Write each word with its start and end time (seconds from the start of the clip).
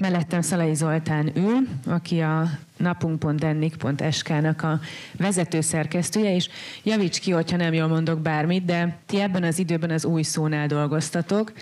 Mellettem 0.00 0.40
Szalai 0.40 0.74
Zoltán 0.74 1.30
ül, 1.36 1.68
aki 1.86 2.20
a 2.20 2.50
napunk.ennik.sk-nak 2.76 4.62
a 4.62 4.80
vezető 5.16 5.60
szerkesztője, 5.60 6.34
és 6.34 6.48
javíts 6.82 7.20
ki, 7.20 7.30
hogyha 7.30 7.56
nem 7.56 7.72
jól 7.72 7.88
mondok 7.88 8.20
bármit, 8.20 8.64
de 8.64 8.96
ti 9.06 9.20
ebben 9.20 9.42
az 9.42 9.58
időben 9.58 9.90
az 9.90 10.04
új 10.04 10.22
szónál 10.22 10.66
dolgoztatok, 10.66 11.52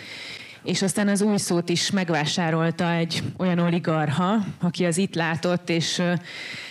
és 0.64 0.82
aztán 0.82 1.08
az 1.08 1.22
új 1.22 1.36
szót 1.36 1.68
is 1.68 1.90
megvásárolta 1.90 2.92
egy 2.92 3.22
olyan 3.36 3.58
oligarha, 3.58 4.44
aki 4.60 4.84
az 4.84 4.98
itt 4.98 5.14
látott, 5.14 5.68
és 5.68 6.02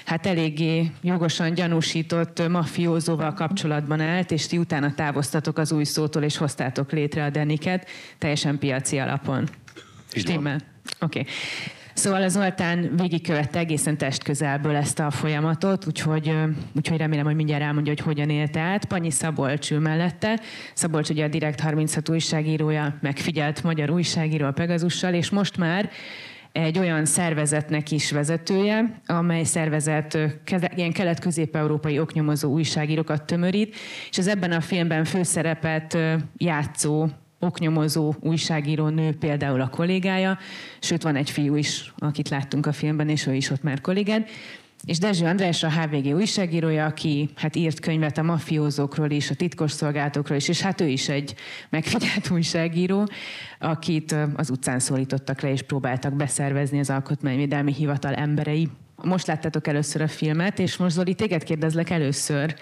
hát 0.05 0.25
eléggé 0.25 0.91
jogosan 1.01 1.53
gyanúsított 1.53 2.49
mafiózóval 2.49 3.33
kapcsolatban 3.33 3.99
állt, 3.99 4.31
és 4.31 4.47
ti 4.47 4.57
utána 4.57 4.93
távoztatok 4.93 5.57
az 5.57 5.71
új 5.71 5.83
szótól, 5.83 6.23
és 6.23 6.37
hoztátok 6.37 6.91
létre 6.91 7.23
a 7.23 7.29
Deniket, 7.29 7.87
teljesen 8.17 8.57
piaci 8.57 8.97
alapon. 8.97 9.49
Stimmel? 10.13 10.70
Oké. 10.99 11.19
Okay. 11.19 11.33
Szóval 11.93 12.21
az 12.21 12.31
Zoltán 12.31 12.95
végigkövette 12.95 13.59
egészen 13.59 13.97
testközelből 13.97 14.75
ezt 14.75 14.99
a 14.99 15.11
folyamatot, 15.11 15.87
úgyhogy, 15.87 16.33
úgyhogy 16.75 16.97
remélem, 16.97 17.25
hogy 17.25 17.35
mindjárt 17.35 17.63
elmondja, 17.63 17.93
hogy 17.93 18.03
hogyan 18.03 18.29
élte 18.29 18.59
át. 18.59 18.85
Panyi 18.85 19.11
Szabolcs 19.11 19.71
ül 19.71 19.79
mellette. 19.79 20.39
Szabolcs 20.73 21.09
ugye 21.09 21.23
a 21.23 21.27
Direkt 21.27 21.59
36 21.59 22.09
újságírója, 22.09 22.97
megfigyelt 23.01 23.63
magyar 23.63 23.89
újságíró 23.89 24.45
a 24.45 24.51
Pegazussal, 24.51 25.13
és 25.13 25.29
most 25.29 25.57
már 25.57 25.89
egy 26.51 26.79
olyan 26.79 27.05
szervezetnek 27.05 27.91
is 27.91 28.11
vezetője, 28.11 29.01
amely 29.05 29.43
szervezet 29.43 30.17
ilyen 30.75 30.91
kelet-közép-európai 30.91 31.99
oknyomozó 31.99 32.51
újságírókat 32.51 33.23
tömörít, 33.23 33.75
és 34.09 34.17
az 34.17 34.27
ebben 34.27 34.51
a 34.51 34.61
filmben 34.61 35.03
főszerepet 35.03 35.97
játszó 36.37 37.07
oknyomozó 37.41 38.13
újságíró 38.19 38.87
nő 38.87 39.17
például 39.17 39.61
a 39.61 39.69
kollégája, 39.69 40.37
sőt 40.79 41.03
van 41.03 41.15
egy 41.15 41.29
fiú 41.29 41.55
is, 41.55 41.93
akit 41.97 42.29
láttunk 42.29 42.65
a 42.65 42.71
filmben, 42.71 43.09
és 43.09 43.27
ő 43.27 43.33
is 43.33 43.49
ott 43.49 43.63
már 43.63 43.81
kollégád. 43.81 44.27
És 44.85 44.97
Dezső 44.97 45.25
András 45.25 45.63
a 45.63 45.71
HVG 45.71 46.15
újságírója, 46.15 46.85
aki 46.85 47.29
hát 47.35 47.55
írt 47.55 47.79
könyvet 47.79 48.17
a 48.17 48.23
mafiózókról 48.23 49.09
is, 49.09 49.29
a 49.29 49.35
titkos 49.35 49.71
szolgálatokról 49.71 50.37
is, 50.37 50.47
és 50.47 50.61
hát 50.61 50.81
ő 50.81 50.87
is 50.87 51.09
egy 51.09 51.35
megfigyelt 51.69 52.29
újságíró, 52.29 53.07
akit 53.59 54.15
az 54.35 54.49
utcán 54.49 54.79
szólítottak 54.79 55.41
le, 55.41 55.51
és 55.51 55.61
próbáltak 55.61 56.13
beszervezni 56.13 56.79
az 56.79 56.89
Alkotmányvédelmi 56.89 57.73
Hivatal 57.73 58.13
emberei. 58.13 58.69
Most 59.03 59.27
láttátok 59.27 59.67
először 59.67 60.01
a 60.01 60.07
filmet, 60.07 60.59
és 60.59 60.77
most 60.77 60.95
Zoli, 60.95 61.13
téged 61.13 61.43
kérdezlek 61.43 61.89
először, 61.89 62.55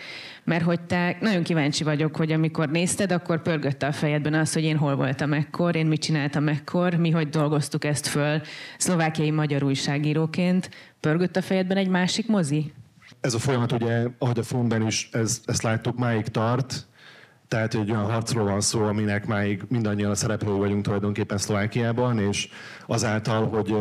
mert 0.43 0.63
hogy 0.63 0.81
te 0.81 1.17
nagyon 1.19 1.43
kíváncsi 1.43 1.83
vagyok, 1.83 2.15
hogy 2.15 2.31
amikor 2.31 2.69
nézted, 2.69 3.11
akkor 3.11 3.41
pörgött 3.41 3.83
a 3.83 3.91
fejedben 3.91 4.33
az, 4.33 4.53
hogy 4.53 4.63
én 4.63 4.77
hol 4.77 4.95
voltam 4.95 5.33
ekkor, 5.33 5.75
én 5.75 5.85
mit 5.85 6.01
csináltam 6.01 6.47
ekkor, 6.47 6.93
mi 6.93 7.09
hogy 7.09 7.29
dolgoztuk 7.29 7.83
ezt 7.85 8.07
föl 8.07 8.41
szlovákiai 8.77 9.31
magyar 9.31 9.63
újságíróként. 9.63 10.69
Pörgött 10.99 11.35
a 11.35 11.41
fejedben 11.41 11.77
egy 11.77 11.89
másik 11.89 12.27
mozi? 12.27 12.73
Ez 13.21 13.33
a 13.33 13.39
folyamat 13.39 13.71
ugye, 13.71 14.07
ahogy 14.17 14.39
a 14.39 14.43
filmben 14.43 14.87
is 14.87 15.09
ez, 15.11 15.41
ezt 15.45 15.61
láttuk, 15.61 15.97
máig 15.97 16.27
tart, 16.27 16.87
tehát 17.49 17.73
egy 17.73 17.91
olyan 17.91 18.11
harcról 18.11 18.45
van 18.45 18.61
szó, 18.61 18.83
aminek 18.83 19.25
máig 19.25 19.63
mindannyian 19.67 20.11
a 20.11 20.15
szereplő 20.15 20.51
vagyunk 20.51 20.83
tulajdonképpen 20.83 21.37
Szlovákiában, 21.37 22.19
és 22.19 22.49
azáltal, 22.87 23.47
hogy 23.47 23.75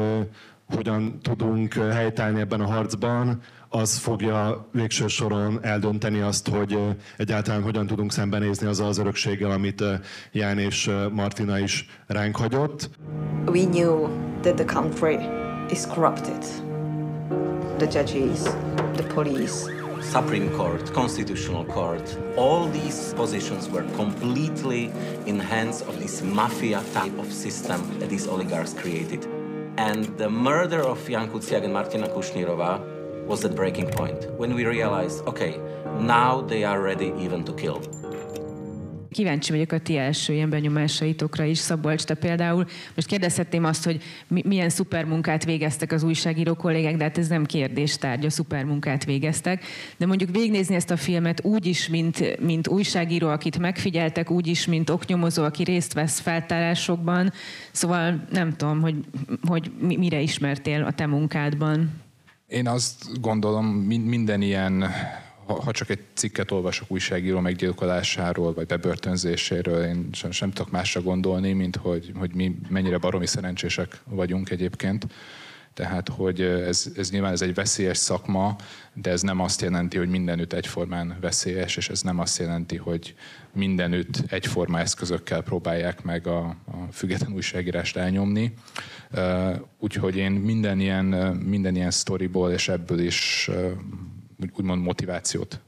hogyan 0.75 1.19
tudunk 1.23 1.75
helytállni 1.75 2.41
ebben 2.41 2.61
a 2.61 2.67
harcban, 2.67 3.41
az 3.69 3.99
fogja 3.99 4.69
végső 4.73 5.07
soron 5.07 5.59
eldönteni 5.63 6.21
azt, 6.21 6.49
hogy 6.49 6.79
egyáltalán 7.17 7.63
hogyan 7.63 7.87
tudunk 7.87 8.13
szembenézni 8.13 8.67
azzal 8.67 8.87
az 8.87 8.99
örökséggel, 8.99 9.51
amit 9.51 9.85
Ján 10.33 10.59
és 10.59 10.91
Martina 11.13 11.59
is 11.59 11.87
ránk 12.07 12.37
hagyott. 12.37 12.91
We 13.47 13.65
knew 13.65 14.09
that 14.41 14.55
the 14.55 14.65
country 14.65 15.19
is 15.71 15.87
corrupted. 15.87 16.45
The 17.77 17.89
judges, 17.93 18.43
the 18.93 19.07
police, 19.15 19.71
Supreme 20.03 20.51
Court, 20.51 20.93
Constitutional 20.93 21.65
Court, 21.65 22.19
all 22.37 22.71
these 22.71 23.15
positions 23.15 23.69
were 23.69 23.85
completely 23.97 24.91
in 25.27 25.39
hands 25.39 25.81
of 25.83 25.99
this 25.99 26.23
mafia 26.23 26.83
type 26.93 27.19
of 27.19 27.33
system 27.33 27.99
that 27.99 28.09
these 28.09 28.27
oligarchs 28.27 28.75
created. 28.75 29.38
And 29.79 30.07
the 30.19 30.29
murder 30.29 30.83
of 30.83 31.09
Jan 31.09 31.31
Kuciak 31.31 31.63
and 31.63 31.73
Martina 31.73 32.09
Kushnirova 32.09 33.27
was 33.27 33.43
the 33.43 33.49
breaking 33.49 33.91
point 33.91 34.29
when 34.33 34.57
we 34.57 34.67
realized, 34.67 35.25
okay, 35.29 35.61
now 36.01 36.41
they 36.41 36.65
are 36.65 36.83
ready 36.83 37.15
even 37.17 37.45
to 37.45 37.53
kill. 37.53 37.81
Kíváncsi 39.11 39.53
vagyok 39.53 39.73
a 39.73 39.79
ti 39.79 39.97
első 39.97 40.33
ilyen 40.33 40.51
benyomásaitokra 40.51 41.45
is, 41.45 41.59
Szabolcs, 41.59 42.05
te 42.05 42.15
például. 42.15 42.67
Most 42.95 43.09
kérdezhetném 43.09 43.65
azt, 43.65 43.85
hogy 43.85 44.03
mi, 44.27 44.43
milyen 44.47 44.69
szuper 44.69 45.05
munkát 45.05 45.45
végeztek 45.45 45.93
az 45.93 46.03
újságíró 46.03 46.55
kollégák, 46.55 46.97
de 46.97 47.05
hát 47.05 47.19
ez 47.19 47.29
nem 47.29 47.47
kérdéstárgy, 47.47 48.25
a 48.25 48.31
szuper 48.31 48.65
munkát 48.65 49.05
végeztek. 49.05 49.65
De 49.97 50.07
mondjuk 50.07 50.31
végignézni 50.31 50.75
ezt 50.75 50.91
a 50.91 50.97
filmet 50.97 51.45
úgy 51.45 51.67
is, 51.67 51.89
mint, 51.89 52.41
mint 52.41 52.69
újságíró, 52.69 53.29
akit 53.29 53.59
megfigyeltek, 53.59 54.31
úgy 54.31 54.47
is, 54.47 54.67
mint 54.67 54.91
oknyomozó, 54.91 55.45
aki 55.45 55.63
részt 55.63 55.93
vesz 55.93 56.21
feltárásokban. 56.21 57.33
Szóval 57.73 58.27
nem 58.31 58.57
tudom, 58.57 58.81
hogy, 58.81 58.95
hogy 59.47 59.73
mire 59.79 60.21
ismertél 60.21 60.83
a 60.83 60.93
te 60.93 61.07
munkádban. 61.07 61.91
Én 62.47 62.69
azt 62.69 63.21
gondolom, 63.21 63.67
minden 63.67 64.43
ilyen 64.43 64.85
ha, 65.55 65.73
csak 65.73 65.91
egy 65.91 66.01
cikket 66.15 66.51
olvasok 66.51 66.91
újságíró 66.91 67.41
meggyilkolásáról, 67.41 68.55
vagy 68.55 68.67
bebörtönzéséről, 68.67 69.85
én 69.85 70.09
sem, 70.13 70.31
sem 70.31 70.51
tudok 70.51 70.71
másra 70.71 71.03
gondolni, 71.03 71.53
mint 71.53 71.77
hogy, 71.77 72.13
hogy 72.19 72.35
mi 72.35 72.59
mennyire 72.69 72.99
baromi 72.99 73.27
szerencsések 73.27 74.01
vagyunk 74.05 74.51
egyébként. 74.51 75.07
Tehát, 75.75 76.09
hogy 76.09 76.41
ez, 76.41 76.93
ez 76.97 77.11
nyilván 77.11 77.33
ez 77.33 77.43
egy 77.43 77.55
veszélyes 77.55 77.97
szakma, 77.97 78.57
de 78.95 79.11
ez 79.11 79.23
nem 79.23 79.41
azt 79.41 79.61
jelenti, 79.61 79.99
hogy 79.99 80.09
mindenütt 80.09 80.53
egyformán 80.53 81.17
veszélyes, 81.21 81.77
és 81.77 81.89
ez 81.89 82.03
nem 82.03 82.19
azt 82.19 82.39
jelenti, 82.39 82.77
hogy 82.77 83.15
mindenütt 83.53 84.23
egyforma 84.29 84.81
eszközökkel 84.81 85.43
próbálják 85.43 86.03
meg 86.03 86.27
a, 86.27 86.39
a 86.47 86.93
független 86.93 87.33
újságírást 87.33 87.97
elnyomni. 87.97 88.55
Úgyhogy 89.79 90.17
én 90.17 90.33
minden 90.33 90.81
ilyen, 90.81 91.05
minden 91.45 91.77
ilyen 91.77 91.91
sztoriból 91.91 92.51
és 92.51 92.69
ebből 92.69 92.99
is 92.99 93.51
úgymond 94.53 94.83
motivációt 94.83 95.61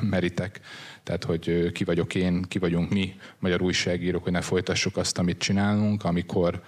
merítek. 0.00 0.60
Tehát, 1.02 1.24
hogy 1.24 1.72
ki 1.72 1.84
vagyok 1.84 2.14
én, 2.14 2.42
ki 2.42 2.58
vagyunk 2.58 2.90
mi, 2.90 3.14
magyar 3.38 3.62
újságírók, 3.62 4.22
hogy 4.22 4.32
ne 4.32 4.40
folytassuk 4.40 4.96
azt, 4.96 5.18
amit 5.18 5.38
csinálunk, 5.38 6.04
amikor 6.04 6.62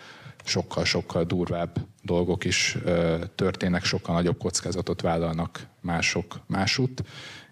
sokkal-sokkal 0.44 1.25
durvább 1.25 1.87
dolgok 2.03 2.44
is 2.44 2.78
történnek, 3.34 3.84
sokkal 3.84 4.14
nagyobb 4.14 4.38
kockázatot 4.38 5.00
vállalnak 5.00 5.66
mások 5.81 6.41
másút, 6.47 7.03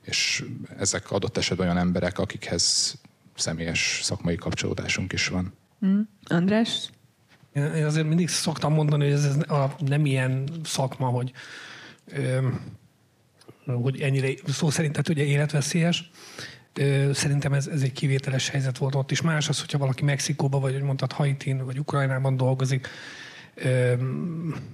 és 0.03 0.45
ezek 0.79 1.11
adott 1.11 1.37
esetben 1.37 1.67
olyan 1.67 1.79
emberek, 1.79 2.19
akikhez 2.19 2.95
személyes 3.35 4.01
szakmai 4.03 4.37
kapcsolódásunk 4.37 5.13
is 5.13 5.29
van. 5.29 5.53
Mm. 5.87 6.01
András? 6.25 6.91
Én 7.53 7.85
azért 7.85 8.07
mindig 8.07 8.29
szoktam 8.29 8.73
mondani, 8.73 9.05
hogy 9.05 9.13
ez, 9.13 9.25
ez 9.25 9.51
a, 9.51 9.77
nem 9.79 10.07
ilyen 10.07 10.49
szakma, 10.65 11.07
hogy 11.07 11.33
ö, 12.07 12.49
hogy 13.67 14.01
ennyire 14.01 14.29
szó 14.47 14.71
szerint, 14.71 14.93
tehát 14.93 15.09
ugye 15.09 15.25
életveszélyes. 15.25 16.11
Szerintem 17.13 17.53
ez, 17.53 17.67
ez 17.67 17.83
egy 17.83 17.93
kivételes 17.93 18.49
helyzet 18.49 18.79
volt 18.79 18.95
ott 18.95 19.11
is. 19.11 19.21
Más 19.21 19.49
az, 19.49 19.61
hogyha 19.61 19.79
valaki 19.79 20.05
Mexikóban, 20.05 20.61
vagy 20.61 20.73
hogy 20.73 20.83
mondtad, 20.83 21.13
Haitin, 21.13 21.65
vagy 21.65 21.79
Ukrajnában 21.79 22.37
dolgozik. 22.37 22.89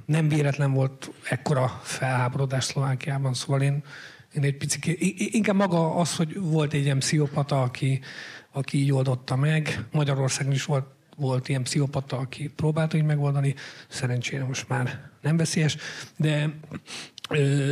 Nem 0.06 0.28
véletlen 0.28 0.72
volt 0.72 1.10
ekkora 1.22 1.80
felháborodás 1.82 2.64
Szlovákiában, 2.64 3.34
szóval 3.34 3.62
én, 3.62 3.82
én 4.34 4.42
egy 4.42 4.56
picit, 4.56 5.00
inkább 5.32 5.56
maga 5.56 5.94
az, 5.94 6.16
hogy 6.16 6.40
volt 6.40 6.72
egy 6.72 6.82
ilyen 6.82 6.98
pszichopata, 6.98 7.62
aki, 7.62 8.00
aki 8.52 8.78
így 8.78 8.92
oldotta 8.92 9.36
meg. 9.36 9.84
Magyarországon 9.92 10.52
is 10.52 10.64
volt, 10.64 10.84
volt 11.20 11.48
ilyen 11.48 11.62
pszichopata, 11.62 12.18
aki 12.18 12.50
próbálta 12.56 12.96
így 12.96 13.04
megoldani. 13.04 13.54
Szerencsére 13.88 14.44
most 14.44 14.68
már 14.68 15.00
nem 15.22 15.36
veszélyes, 15.36 15.76
de 16.16 16.50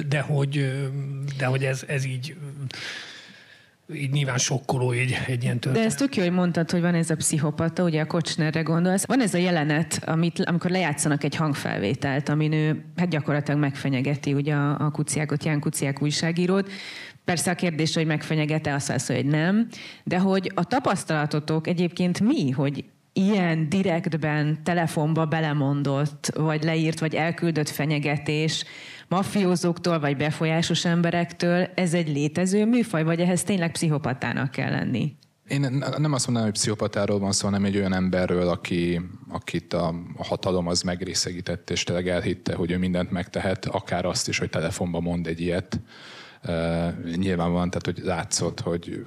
de 0.09 0.21
hogy, 0.21 0.73
de 1.39 1.47
hogy 1.47 1.65
ez, 1.65 1.85
ez 1.87 2.05
így 2.05 2.37
így 3.95 4.11
nyilván 4.11 4.39
sokkoló 4.39 4.91
egy, 4.91 5.19
egy 5.27 5.43
ilyen 5.43 5.59
történet. 5.59 5.89
De 5.89 5.95
ezt 5.95 5.99
tök 5.99 6.17
jó, 6.17 6.23
hogy 6.23 6.33
mondtad, 6.33 6.71
hogy 6.71 6.81
van 6.81 6.95
ez 6.95 7.11
a 7.11 7.17
pszichopata, 7.17 7.83
ugye 7.83 8.01
a 8.01 8.07
Kocsnerre 8.07 8.61
gondolsz. 8.61 9.07
Van 9.07 9.21
ez 9.21 9.35
a 9.35 9.39
jelenet, 9.39 10.03
amit, 10.07 10.45
amikor 10.45 10.71
lejátszanak 10.71 11.25
egy 11.25 11.35
hangfelvételt, 11.35 12.29
amin 12.29 12.53
ő 12.53 12.85
hát 12.97 13.09
gyakorlatilag 13.09 13.61
megfenyegeti 13.61 14.33
ugye 14.35 14.55
a, 14.55 14.79
a 14.79 14.91
kuciákot, 14.91 15.45
Ján 15.45 15.61
Kuciák 15.61 16.03
újságírót. 16.03 16.71
Persze 17.25 17.51
a 17.51 17.55
kérdés, 17.55 17.95
hogy 17.95 18.07
megfenyegete, 18.07 18.75
azt 18.75 18.89
lesz, 18.89 19.07
hogy 19.07 19.27
nem. 19.27 19.69
De 20.05 20.19
hogy 20.19 20.53
a 20.55 20.65
tapasztalatotok 20.65 21.67
egyébként 21.67 22.21
mi, 22.21 22.51
hogy 22.51 22.85
ilyen 23.19 23.69
direktben 23.69 24.63
telefonba 24.65 25.27
belemondott, 25.27 26.31
vagy 26.35 26.63
leírt, 26.63 27.01
vagy 27.01 27.15
elküldött 27.15 27.69
fenyegetés, 27.69 28.65
mafiózóktól 29.09 30.01
vagy 30.01 30.17
befolyásos 30.17 30.85
emberektől, 30.85 31.69
ez 31.75 31.95
egy 31.95 32.09
létező 32.09 32.67
műfaj, 32.67 33.05
vagy 33.05 33.21
ehhez 33.21 33.43
tényleg 33.43 33.73
pszichopatának 33.73 34.51
kell 34.51 34.71
lenni? 34.71 35.17
Én 35.49 35.61
nem 35.99 36.13
azt 36.13 36.27
mondanám, 36.27 36.51
hogy 36.51 36.59
pszichopatáról 36.59 37.19
van 37.19 37.33
szó, 37.33 37.47
hanem 37.47 37.65
egy 37.65 37.77
olyan 37.77 37.95
emberről, 37.95 38.49
aki, 38.49 39.01
akit 39.29 39.73
a, 39.73 39.95
hatalom 40.17 40.67
az 40.67 40.83
megrészegített, 40.83 41.71
és 41.71 41.85
tényleg 41.85 42.09
elhitte, 42.09 42.55
hogy 42.55 42.71
ő 42.71 42.79
mindent 42.79 43.11
megtehet, 43.11 43.67
akár 43.67 44.05
azt 44.05 44.29
is, 44.29 44.39
hogy 44.39 44.51
telefonban 44.51 45.03
mond 45.03 45.27
egy 45.27 45.41
ilyet. 45.41 45.81
Uh, 46.45 47.15
nyilván 47.17 47.53
van, 47.53 47.71
tehát 47.71 47.85
hogy 47.85 48.01
látszott, 48.05 48.61
hogy 48.61 49.05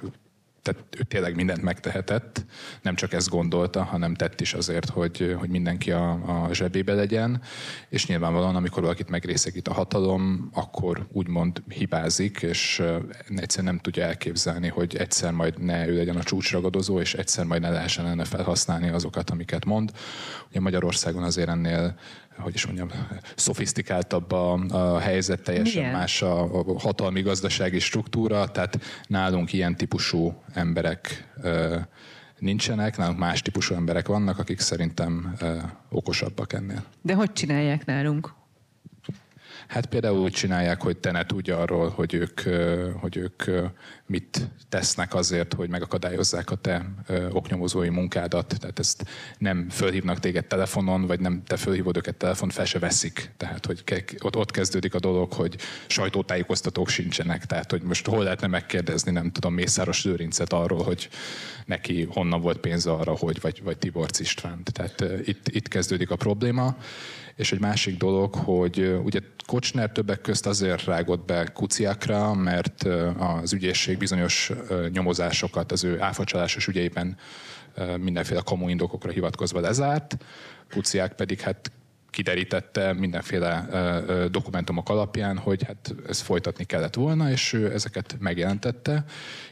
tehát 0.62 0.82
ő 0.98 1.02
tényleg 1.02 1.34
mindent 1.34 1.62
megtehetett, 1.62 2.44
nem 2.82 2.94
csak 2.94 3.12
ezt 3.12 3.28
gondolta, 3.28 3.82
hanem 3.82 4.14
tett 4.14 4.40
is 4.40 4.54
azért, 4.54 4.88
hogy, 4.88 5.34
hogy 5.38 5.48
mindenki 5.48 5.90
a, 5.90 6.10
a 6.44 6.54
zsebébe 6.54 6.94
legyen, 6.94 7.42
és 7.88 8.06
nyilvánvalóan, 8.06 8.56
amikor 8.56 8.82
valakit 8.82 9.08
megrészegít 9.08 9.68
a 9.68 9.72
hatalom, 9.72 10.50
akkor 10.52 11.06
úgymond 11.12 11.62
hibázik, 11.68 12.42
és 12.42 12.82
egyszerűen 13.36 13.72
nem 13.72 13.78
tudja 13.82 14.04
elképzelni, 14.04 14.68
hogy 14.68 14.96
egyszer 14.96 15.32
majd 15.32 15.64
ne 15.64 15.88
ő 15.88 15.96
legyen 15.96 16.16
a 16.16 16.22
csúcsragadozó, 16.22 17.00
és 17.00 17.14
egyszer 17.14 17.44
majd 17.44 17.60
ne 17.60 17.70
lehessen 17.70 18.06
enne 18.06 18.24
felhasználni 18.24 18.88
azokat, 18.88 19.30
amiket 19.30 19.64
mond. 19.64 19.90
Ugye 20.48 20.60
Magyarországon 20.60 21.22
azért 21.22 21.48
ennél 21.48 21.98
hogy 22.38 22.54
is 22.54 22.66
mondjam, 22.66 22.90
szofisztikáltabb 23.36 24.32
a, 24.32 24.52
a 24.52 24.98
helyzet, 24.98 25.42
teljesen 25.42 25.82
Milyen? 25.82 25.98
más 25.98 26.22
a, 26.22 26.58
a 26.58 26.78
hatalmi 26.78 27.22
gazdasági 27.22 27.78
struktúra, 27.78 28.50
tehát 28.50 28.78
nálunk 29.06 29.52
ilyen 29.52 29.76
típusú 29.76 30.42
emberek 30.54 31.28
ö, 31.42 31.78
nincsenek, 32.38 32.96
nálunk 32.96 33.18
más 33.18 33.42
típusú 33.42 33.74
emberek 33.74 34.06
vannak, 34.06 34.38
akik 34.38 34.60
szerintem 34.60 35.34
ö, 35.40 35.56
okosabbak 35.90 36.52
ennél. 36.52 36.84
De 37.02 37.14
hogy 37.14 37.32
csinálják 37.32 37.84
nálunk? 37.84 38.32
Hát 39.68 39.86
például 39.86 40.18
úgy 40.18 40.32
csinálják, 40.32 40.82
hogy 40.82 40.96
te 40.96 41.10
ne 41.10 41.26
tudj 41.26 41.50
arról, 41.50 41.88
hogy 41.88 42.14
ők, 42.14 42.40
hogy 43.00 43.16
ők 43.16 43.42
mit 44.06 44.48
tesznek 44.68 45.14
azért, 45.14 45.54
hogy 45.54 45.68
megakadályozzák 45.68 46.50
a 46.50 46.54
te 46.54 46.86
oknyomozói 47.30 47.88
munkádat. 47.88 48.56
Tehát 48.58 48.78
ezt 48.78 49.04
nem 49.38 49.68
fölhívnak 49.70 50.18
téged 50.18 50.46
telefonon, 50.46 51.06
vagy 51.06 51.20
nem 51.20 51.42
te 51.46 51.56
fölhívod 51.56 51.96
őket 51.96 52.16
telefon, 52.16 52.48
fel 52.48 52.64
se 52.64 52.78
veszik. 52.78 53.30
Tehát, 53.36 53.66
hogy 53.66 53.84
ott, 54.18 54.36
ott 54.36 54.50
kezdődik 54.50 54.94
a 54.94 54.98
dolog, 54.98 55.32
hogy 55.32 55.56
sajtótájékoztatók 55.86 56.88
sincsenek. 56.88 57.44
Tehát, 57.44 57.70
hogy 57.70 57.82
most 57.82 58.06
hol 58.06 58.22
lehetne 58.22 58.46
megkérdezni, 58.46 59.12
nem 59.12 59.30
tudom, 59.30 59.54
Mészáros 59.54 60.04
Lőrincet 60.04 60.52
arról, 60.52 60.82
hogy 60.82 61.08
neki 61.66 62.08
honnan 62.10 62.40
volt 62.40 62.58
pénze 62.58 62.92
arra, 62.92 63.12
hogy, 63.12 63.40
vagy, 63.40 63.62
vagy 63.62 63.78
Tiborc 63.78 64.20
István. 64.20 64.62
Tehát 64.72 65.04
itt, 65.24 65.48
itt 65.48 65.68
kezdődik 65.68 66.10
a 66.10 66.16
probléma. 66.16 66.76
És 67.36 67.52
egy 67.52 67.60
másik 67.60 67.96
dolog, 67.96 68.34
hogy 68.34 69.00
ugye 69.04 69.20
Kocsner 69.46 69.92
többek 69.92 70.20
közt 70.20 70.46
azért 70.46 70.84
rágott 70.84 71.24
be 71.24 71.44
kuciákra, 71.44 72.34
mert 72.34 72.82
az 73.18 73.52
ügyészség 73.52 73.98
bizonyos 73.98 74.52
nyomozásokat 74.92 75.72
az 75.72 75.84
ő 75.84 76.00
áfacsalásos 76.00 76.66
ügyeiben 76.66 77.16
mindenféle 78.00 78.40
komoly 78.40 78.70
indokokra 78.70 79.10
hivatkozva 79.10 79.60
lezárt, 79.60 80.16
kuciák 80.70 81.14
pedig 81.14 81.40
hát 81.40 81.72
kiderítette 82.10 82.92
mindenféle 82.92 83.68
dokumentumok 84.30 84.88
alapján, 84.88 85.38
hogy 85.38 85.62
hát 85.62 85.94
ezt 86.08 86.22
folytatni 86.22 86.64
kellett 86.64 86.94
volna, 86.94 87.30
és 87.30 87.52
ő 87.52 87.72
ezeket 87.72 88.16
megjelentette, 88.18 89.04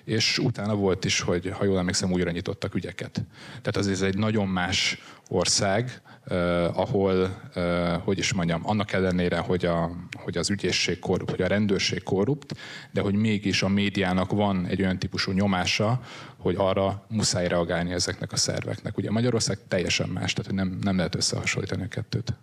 és 0.04 0.38
utána 0.38 0.74
volt 0.74 1.04
is, 1.04 1.20
hogy 1.20 1.52
ha 1.58 1.64
jól 1.64 1.78
emlékszem, 1.78 2.12
újra 2.12 2.30
nyitottak 2.30 2.74
ügyeket. 2.74 3.24
Tehát 3.48 3.76
az 3.76 3.88
ez 3.88 4.02
egy 4.02 4.16
nagyon 4.16 4.48
más 4.48 5.02
ország, 5.28 6.02
Uh, 6.28 6.78
ahol, 6.78 7.40
uh, 7.56 7.92
hogy 8.04 8.18
is 8.18 8.32
mondjam, 8.32 8.60
annak 8.64 8.92
ellenére, 8.92 9.38
hogy, 9.38 9.64
a, 9.64 9.90
hogy 10.22 10.36
az 10.38 10.50
ügyészség 10.50 10.98
korrupt, 10.98 11.30
hogy 11.30 11.42
a 11.42 11.46
rendőrség 11.46 12.02
korrupt, 12.02 12.54
de 12.90 13.00
hogy 13.00 13.14
mégis 13.14 13.62
a 13.62 13.68
médiának 13.68 14.30
van 14.30 14.66
egy 14.66 14.80
olyan 14.80 14.98
típusú 14.98 15.32
nyomása, 15.32 16.00
hogy 16.38 16.54
arra 16.58 17.04
muszáj 17.08 17.48
reagálni 17.48 17.92
ezeknek 17.92 18.32
a 18.32 18.36
szerveknek. 18.36 18.96
Ugye 18.96 19.10
Magyarország 19.10 19.58
teljesen 19.68 20.08
más, 20.08 20.32
tehát 20.32 20.52
nem, 20.52 20.78
nem 20.82 20.96
lehet 20.96 21.14
összehasonlítani 21.14 21.82
a 21.82 21.88
kettőt. 21.88 22.34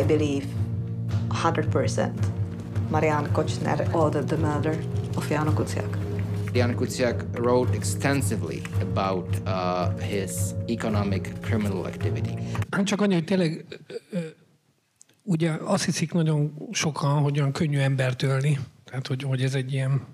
I 0.00 0.04
believe 0.06 0.44
100% 1.28 2.10
Marianne 2.90 3.28
Kochner 3.32 3.88
ordered 3.92 4.26
the 4.26 4.36
murder 4.36 4.78
of 5.16 5.30
Jano 5.30 5.52
Kuciak. 5.52 6.01
Jan 6.52 6.74
Kuciak 6.74 7.24
wrote 7.32 7.74
extensively 7.74 8.62
about 8.80 9.28
uh, 9.46 10.00
his 10.00 10.30
economic 10.66 11.28
criminal 11.40 11.84
activity. 11.84 12.30
Csak 12.84 13.00
annyi, 13.00 13.14
hogy 13.14 13.24
tényleg 13.24 13.64
ugye 15.22 15.50
azt 15.50 15.84
hiszik 15.84 16.12
nagyon 16.12 16.68
sokan, 16.70 17.20
hogy 17.22 17.38
olyan 17.38 17.52
könnyű 17.52 17.78
embert 17.78 18.22
ölni, 18.22 18.58
tehát 18.84 19.06
hogy, 19.06 19.22
hogy 19.22 19.42
ez 19.42 19.54
egy 19.54 19.72
ilyen 19.72 20.06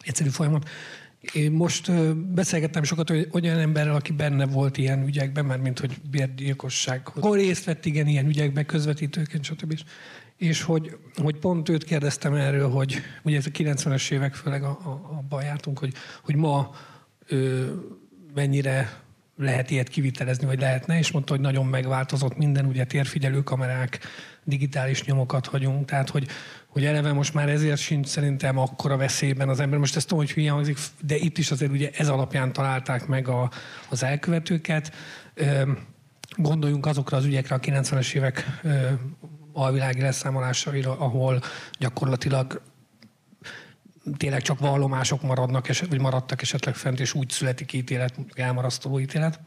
egyszerű 0.00 0.28
folyamat. 0.28 0.68
Én 1.32 1.52
most 1.52 1.92
beszélgettem 2.14 2.82
sokat 2.82 3.08
hogy 3.08 3.46
olyan 3.46 3.58
emberrel, 3.58 3.94
aki 3.94 4.12
benne 4.12 4.46
volt 4.46 4.78
ilyen 4.78 5.06
ügyekben, 5.06 5.44
mert 5.44 5.62
mint 5.62 5.78
hogy 5.78 5.96
bérgyilkosság, 6.10 7.06
hogy 7.08 7.40
részt 7.40 7.64
vett 7.64 7.86
igen 7.86 8.06
ilyen 8.06 8.26
ügyekben, 8.26 8.66
közvetítőként, 8.66 9.44
stb. 9.44 9.80
És 10.42 10.62
hogy, 10.62 10.96
hogy 11.16 11.36
pont 11.36 11.68
őt 11.68 11.84
kérdeztem 11.84 12.34
erről, 12.34 12.70
hogy 12.70 13.02
ugye 13.22 13.36
ez 13.36 13.46
a 13.46 13.50
90-es 13.50 14.10
évek 14.10 14.34
főleg 14.34 14.62
a, 14.62 14.68
a, 14.68 15.16
abban 15.18 15.42
jártunk, 15.42 15.78
hogy, 15.78 15.92
hogy 16.22 16.36
ma 16.36 16.70
ö, 17.26 17.64
mennyire 18.34 19.00
lehet 19.36 19.70
ilyet 19.70 19.88
kivitelezni, 19.88 20.46
vagy 20.46 20.60
lehetne, 20.60 20.98
és 20.98 21.10
mondta, 21.10 21.32
hogy 21.32 21.42
nagyon 21.42 21.66
megváltozott 21.66 22.36
minden, 22.36 22.66
ugye 22.66 22.84
térfigyelő 22.84 23.42
kamerák, 23.42 23.98
digitális 24.44 25.04
nyomokat 25.04 25.46
hagyunk, 25.46 25.84
tehát 25.84 26.10
hogy, 26.10 26.28
hogy 26.66 26.84
eleve 26.84 27.12
most 27.12 27.34
már 27.34 27.48
ezért 27.48 27.80
sincs 27.80 28.06
szerintem 28.06 28.58
akkora 28.58 28.96
veszélyben 28.96 29.48
az 29.48 29.60
ember. 29.60 29.78
Most 29.78 29.96
ezt 29.96 30.08
tudom, 30.08 30.24
hogy 30.24 30.34
hülyen 30.34 30.54
hangzik, 30.54 30.78
de 31.00 31.16
itt 31.16 31.38
is 31.38 31.50
azért 31.50 31.72
ugye 31.72 31.90
ez 31.96 32.08
alapján 32.08 32.52
találták 32.52 33.06
meg 33.06 33.28
a, 33.28 33.50
az 33.88 34.02
elkövetőket. 34.02 34.92
Gondoljunk 36.36 36.86
azokra 36.86 37.16
az 37.16 37.24
ügyekre 37.24 37.54
a 37.54 37.60
90-es 37.60 38.14
évek 38.14 38.60
alvilági 39.52 40.00
leszámolásaira, 40.00 40.98
ahol 40.98 41.40
gyakorlatilag 41.78 42.62
tényleg 44.16 44.42
csak 44.42 44.58
vallomások 44.58 45.22
maradnak, 45.22 45.66
vagy 45.88 46.00
maradtak 46.00 46.42
esetleg 46.42 46.74
fent, 46.74 47.00
és 47.00 47.14
úgy 47.14 47.30
születik 47.30 47.72
ítélet, 47.72 48.14
elmarasztoló 48.34 49.00
ítélet. 49.00 49.40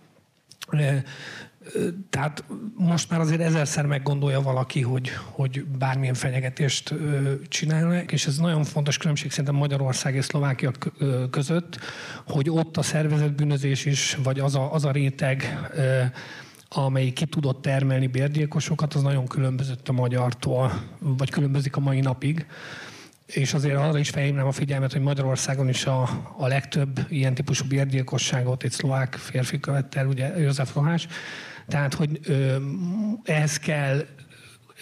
Tehát 2.10 2.44
most 2.76 3.10
már 3.10 3.20
azért 3.20 3.42
ezerszer 3.42 3.86
meggondolja 3.86 4.42
valaki, 4.42 4.82
hogy, 4.82 5.12
hogy 5.32 5.66
bármilyen 5.66 6.14
fenyegetést 6.14 6.94
csinálnak, 7.48 8.12
és 8.12 8.26
ez 8.26 8.38
nagyon 8.38 8.64
fontos 8.64 8.98
különbség 8.98 9.30
szerintem 9.30 9.56
Magyarország 9.56 10.16
és 10.16 10.26
Szlovákia 10.26 10.72
között, 11.30 11.80
hogy 12.28 12.50
ott 12.50 12.78
a 12.78 12.82
szervezetbűnözés 12.82 13.86
is, 13.86 14.18
vagy 14.24 14.40
az 14.40 14.56
a, 14.56 14.74
az 14.74 14.86
a 14.86 14.92
réteg, 14.92 15.60
amely 16.70 17.10
ki 17.10 17.26
tudott 17.26 17.62
termelni 17.62 18.08
bérgyilkosokat, 18.08 18.94
az 18.94 19.02
nagyon 19.02 19.28
különbözött 19.28 19.90
a 19.90 19.92
magyartól, 19.92 20.72
vagy 21.00 21.30
különbözik 21.30 21.76
a 21.76 21.80
mai 21.80 22.00
napig. 22.00 22.46
És 23.26 23.54
azért 23.54 23.78
arra 23.78 23.98
is 23.98 24.10
felhívnám 24.10 24.48
a 24.48 24.52
figyelmet, 24.52 24.92
hogy 24.92 25.02
Magyarországon 25.02 25.70
is 25.70 25.86
a, 25.86 26.02
a 26.38 26.48
legtöbb 26.48 27.00
ilyen 27.10 27.34
típusú 27.34 27.68
bérgyilkosságot 27.68 28.64
egy 28.64 28.72
szlovák 28.72 29.16
férfi 29.16 29.60
követte 29.60 30.00
el, 30.00 30.08
ugye 30.08 30.40
József 30.40 30.76
Rohás. 30.76 31.08
Tehát, 31.68 31.94
hogy 31.94 32.20
ö, 32.24 32.56
ehhez 33.24 33.58
kell 33.58 34.06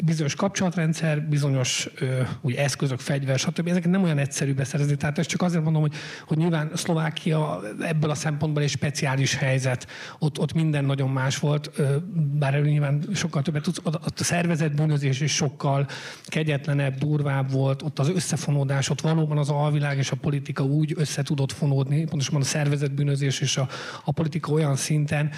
bizonyos 0.01 0.35
kapcsolatrendszer, 0.35 1.21
bizonyos 1.21 1.89
ö, 1.95 2.21
úgy 2.41 2.53
eszközök, 2.53 2.99
fegyver, 2.99 3.39
stb. 3.39 3.67
Ezeket 3.67 3.91
nem 3.91 4.03
olyan 4.03 4.17
egyszerű 4.17 4.53
beszerezni. 4.53 4.95
Tehát 4.95 5.17
ezt 5.17 5.29
csak 5.29 5.41
azért 5.41 5.63
mondom, 5.63 5.81
hogy, 5.81 5.93
hogy 6.27 6.37
nyilván 6.37 6.71
Szlovákia 6.73 7.61
ebből 7.81 8.09
a 8.09 8.15
szempontból 8.15 8.63
egy 8.63 8.69
speciális 8.69 9.35
helyzet. 9.35 9.87
Ott, 10.19 10.39
ott 10.39 10.53
minden 10.53 10.85
nagyon 10.85 11.09
más 11.09 11.37
volt, 11.37 11.71
ö, 11.75 11.95
bár 12.13 12.61
nyilván 12.61 13.03
sokkal 13.13 13.41
többet 13.41 13.63
tudsz. 13.63 13.79
Ott 13.83 14.19
a 14.19 14.23
szervezett 14.23 14.75
bűnözés 14.75 15.21
is 15.21 15.35
sokkal 15.35 15.87
kegyetlenebb, 16.25 16.97
durvább 16.97 17.51
volt. 17.51 17.81
Ott 17.81 17.99
az 17.99 18.09
összefonódás, 18.09 18.89
ott 18.89 19.01
valóban 19.01 19.37
az 19.37 19.49
alvilág 19.49 19.97
és 19.97 20.11
a 20.11 20.15
politika 20.15 20.63
úgy 20.63 20.93
össze 20.97 21.23
tudott 21.23 21.51
fonódni, 21.51 22.03
pontosan 22.03 22.41
a 22.41 22.43
szervezett 22.43 22.91
bűnözés 22.91 23.39
és 23.39 23.57
a, 23.57 23.67
a 24.03 24.11
politika 24.11 24.51
olyan 24.51 24.75
szinten, 24.75 25.31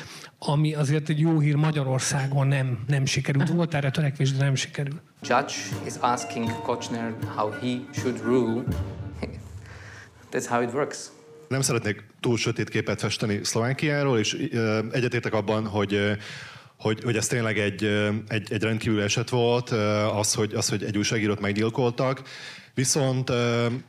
ami 0.46 0.74
azért 0.74 1.10
egy 1.10 1.20
jó 1.20 1.40
hír 1.40 1.56
Magyarországon 1.56 2.48
nem, 2.48 2.80
nem 2.88 3.06
sikerült. 3.06 3.50
Volt 3.50 3.74
erre 3.74 3.92
törekvés, 3.92 4.32
de 4.32 4.44
nem 4.44 4.56
sikerül. 4.56 5.00
Judge 5.22 5.54
is 5.86 5.94
asking 6.00 6.62
Kochner 6.62 7.14
how 7.36 7.50
he 7.50 7.78
should 7.94 8.22
rule. 8.24 8.64
That's 10.32 10.46
how 10.48 10.62
it 10.62 10.74
works. 10.74 10.98
Nem 11.48 11.62
szeretnék 11.62 12.04
túl 12.20 12.38
sötét 12.38 12.70
képet 12.70 13.00
festeni 13.00 13.40
Szlovákiáról, 13.44 14.20
és 14.20 14.34
egyetértek 14.92 15.34
abban, 15.34 15.68
hogy 15.68 16.18
hogy, 16.80 17.04
hogy 17.04 17.18
ez 17.18 17.28
tényleg 17.28 17.58
egy, 17.58 17.84
egy, 18.28 18.52
egy 18.52 18.64
rendkívül 18.64 19.02
eset 19.02 19.30
volt, 19.30 19.70
az 20.20 20.34
hogy, 20.34 20.54
az, 20.54 20.70
hogy 20.70 20.84
egy 20.84 20.98
újságírót 20.98 21.40
meggyilkoltak, 21.40 22.22
Viszont 22.75 23.29
uh, 23.29 23.38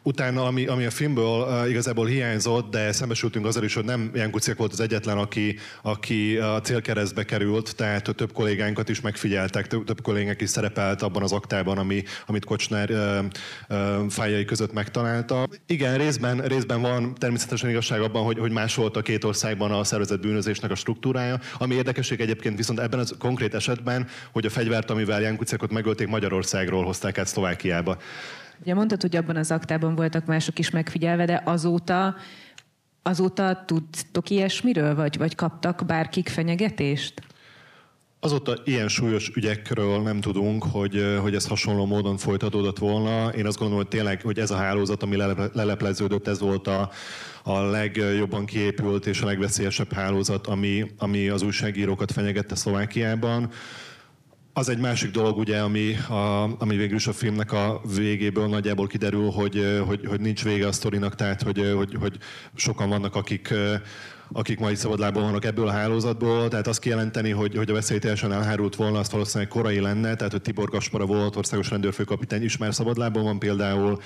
utána, 0.02 0.44
ami, 0.44 0.66
ami 0.66 0.84
a 0.84 0.90
filmből 0.90 1.40
uh, 1.40 1.70
igazából 1.70 2.06
hiányzott, 2.06 2.70
de 2.70 2.92
szembesültünk 2.92 3.46
azzal 3.46 3.64
is, 3.64 3.74
hogy 3.74 3.84
nem 3.84 4.10
Jan 4.14 4.30
Kuciak 4.30 4.56
volt 4.56 4.72
az 4.72 4.80
egyetlen, 4.80 5.18
aki, 5.18 5.58
aki 5.82 6.36
a 6.36 6.60
célkeresztbe 6.60 7.24
került, 7.24 7.76
tehát 7.76 8.14
több 8.16 8.32
kollégánkat 8.32 8.88
is 8.88 9.00
megfigyeltek, 9.00 9.66
több, 9.66 9.84
több 9.84 10.00
kollégánk 10.00 10.40
is 10.40 10.50
szerepelt 10.50 11.02
abban 11.02 11.22
az 11.22 11.32
aktában, 11.32 11.78
ami, 11.78 12.02
amit 12.26 12.44
Kocsner 12.44 12.90
uh, 12.90 13.24
uh, 13.68 14.08
fájai 14.08 14.44
között 14.44 14.72
megtalálta. 14.72 15.48
Igen, 15.66 15.98
részben, 15.98 16.40
részben 16.40 16.80
van 16.80 17.14
természetesen 17.14 17.70
igazság 17.70 18.00
abban, 18.00 18.24
hogy, 18.24 18.38
hogy 18.38 18.52
más 18.52 18.74
volt 18.74 18.96
a 18.96 19.02
két 19.02 19.24
országban 19.24 19.72
a 19.72 19.84
szervezett 19.84 20.20
bűnözésnek 20.20 20.70
a 20.70 20.74
struktúrája. 20.74 21.40
Ami 21.58 21.74
érdekesség 21.74 22.20
egyébként 22.20 22.56
viszont 22.56 22.80
ebben 22.80 22.98
az 22.98 23.14
konkrét 23.18 23.54
esetben, 23.54 24.08
hogy 24.32 24.46
a 24.46 24.50
fegyvert, 24.50 24.90
amivel 24.90 25.20
Jan 25.20 25.36
Kuciakot 25.36 25.70
megölték 25.70 26.08
Magyarországról 26.08 26.84
hozták 26.84 27.18
át 27.18 27.26
Szlovákiába. 27.26 27.98
Ugye 28.60 28.74
mondtad, 28.74 29.00
hogy 29.00 29.16
abban 29.16 29.36
az 29.36 29.50
aktában 29.50 29.94
voltak 29.94 30.26
mások 30.26 30.58
is 30.58 30.70
megfigyelve, 30.70 31.24
de 31.24 31.42
azóta 31.44 32.16
azóta 33.06 33.64
tudtok 33.66 34.30
ilyesmiről, 34.30 34.94
vagy, 34.94 35.18
vagy 35.18 35.34
kaptak 35.34 35.82
bárkik 35.86 36.28
fenyegetést? 36.28 37.22
Azóta 38.20 38.56
ilyen 38.64 38.88
súlyos 38.88 39.30
ügyekről 39.34 40.02
nem 40.02 40.20
tudunk, 40.20 40.64
hogy, 40.64 41.16
hogy 41.20 41.34
ez 41.34 41.46
hasonló 41.46 41.86
módon 41.86 42.16
folytatódott 42.16 42.78
volna. 42.78 43.28
Én 43.28 43.46
azt 43.46 43.58
gondolom, 43.58 43.82
hogy 43.82 43.90
tényleg, 43.90 44.22
hogy 44.22 44.38
ez 44.38 44.50
a 44.50 44.56
hálózat, 44.56 45.02
ami 45.02 45.16
lelepleződött, 45.52 46.26
ez 46.26 46.40
volt 46.40 46.66
a, 46.66 46.90
a 47.42 47.60
legjobban 47.60 48.46
kiépült 48.46 49.06
és 49.06 49.20
a 49.20 49.26
legveszélyesebb 49.26 49.92
hálózat, 49.92 50.46
ami, 50.46 50.90
ami 50.98 51.28
az 51.28 51.42
újságírókat 51.42 52.12
fenyegette 52.12 52.54
Szlovákiában. 52.54 53.50
Az 54.58 54.68
egy 54.68 54.78
másik 54.78 55.10
dolog, 55.10 55.38
ugye, 55.38 55.60
ami, 55.60 55.94
a, 56.08 56.42
ami 56.58 56.76
végül 56.76 56.96
is 56.96 57.06
a 57.06 57.12
filmnek 57.12 57.52
a 57.52 57.80
végéből 57.94 58.46
nagyjából 58.46 58.86
kiderül, 58.86 59.30
hogy, 59.30 59.82
hogy, 59.86 60.06
hogy 60.06 60.20
nincs 60.20 60.44
vége 60.44 60.66
a 60.66 60.72
sztorinak, 60.72 61.14
tehát 61.14 61.42
hogy, 61.42 61.72
hogy, 61.76 61.96
hogy 62.00 62.18
sokan 62.54 62.88
vannak, 62.88 63.14
akik 63.14 63.54
akik 64.32 64.58
mai 64.58 64.74
szabadlábon 64.74 65.22
vannak 65.22 65.44
ebből 65.44 65.68
a 65.68 65.70
hálózatból, 65.70 66.48
tehát 66.48 66.66
azt 66.66 66.80
kijelenteni, 66.80 67.30
hogy, 67.30 67.56
hogy 67.56 67.70
a 67.70 67.72
veszély 67.72 67.98
teljesen 67.98 68.32
elhárult 68.32 68.76
volna, 68.76 68.98
azt 68.98 69.10
valószínűleg 69.10 69.48
korai 69.48 69.80
lenne, 69.80 70.14
tehát 70.14 70.32
hogy 70.32 70.42
Tibor 70.42 70.70
Kaspara 70.70 71.06
volt 71.06 71.36
országos 71.36 71.70
rendőrfőkapitány 71.70 72.42
is 72.42 72.56
már 72.56 72.74
szabadlábon 72.74 73.22
van 73.24 73.38
például, 73.38 74.00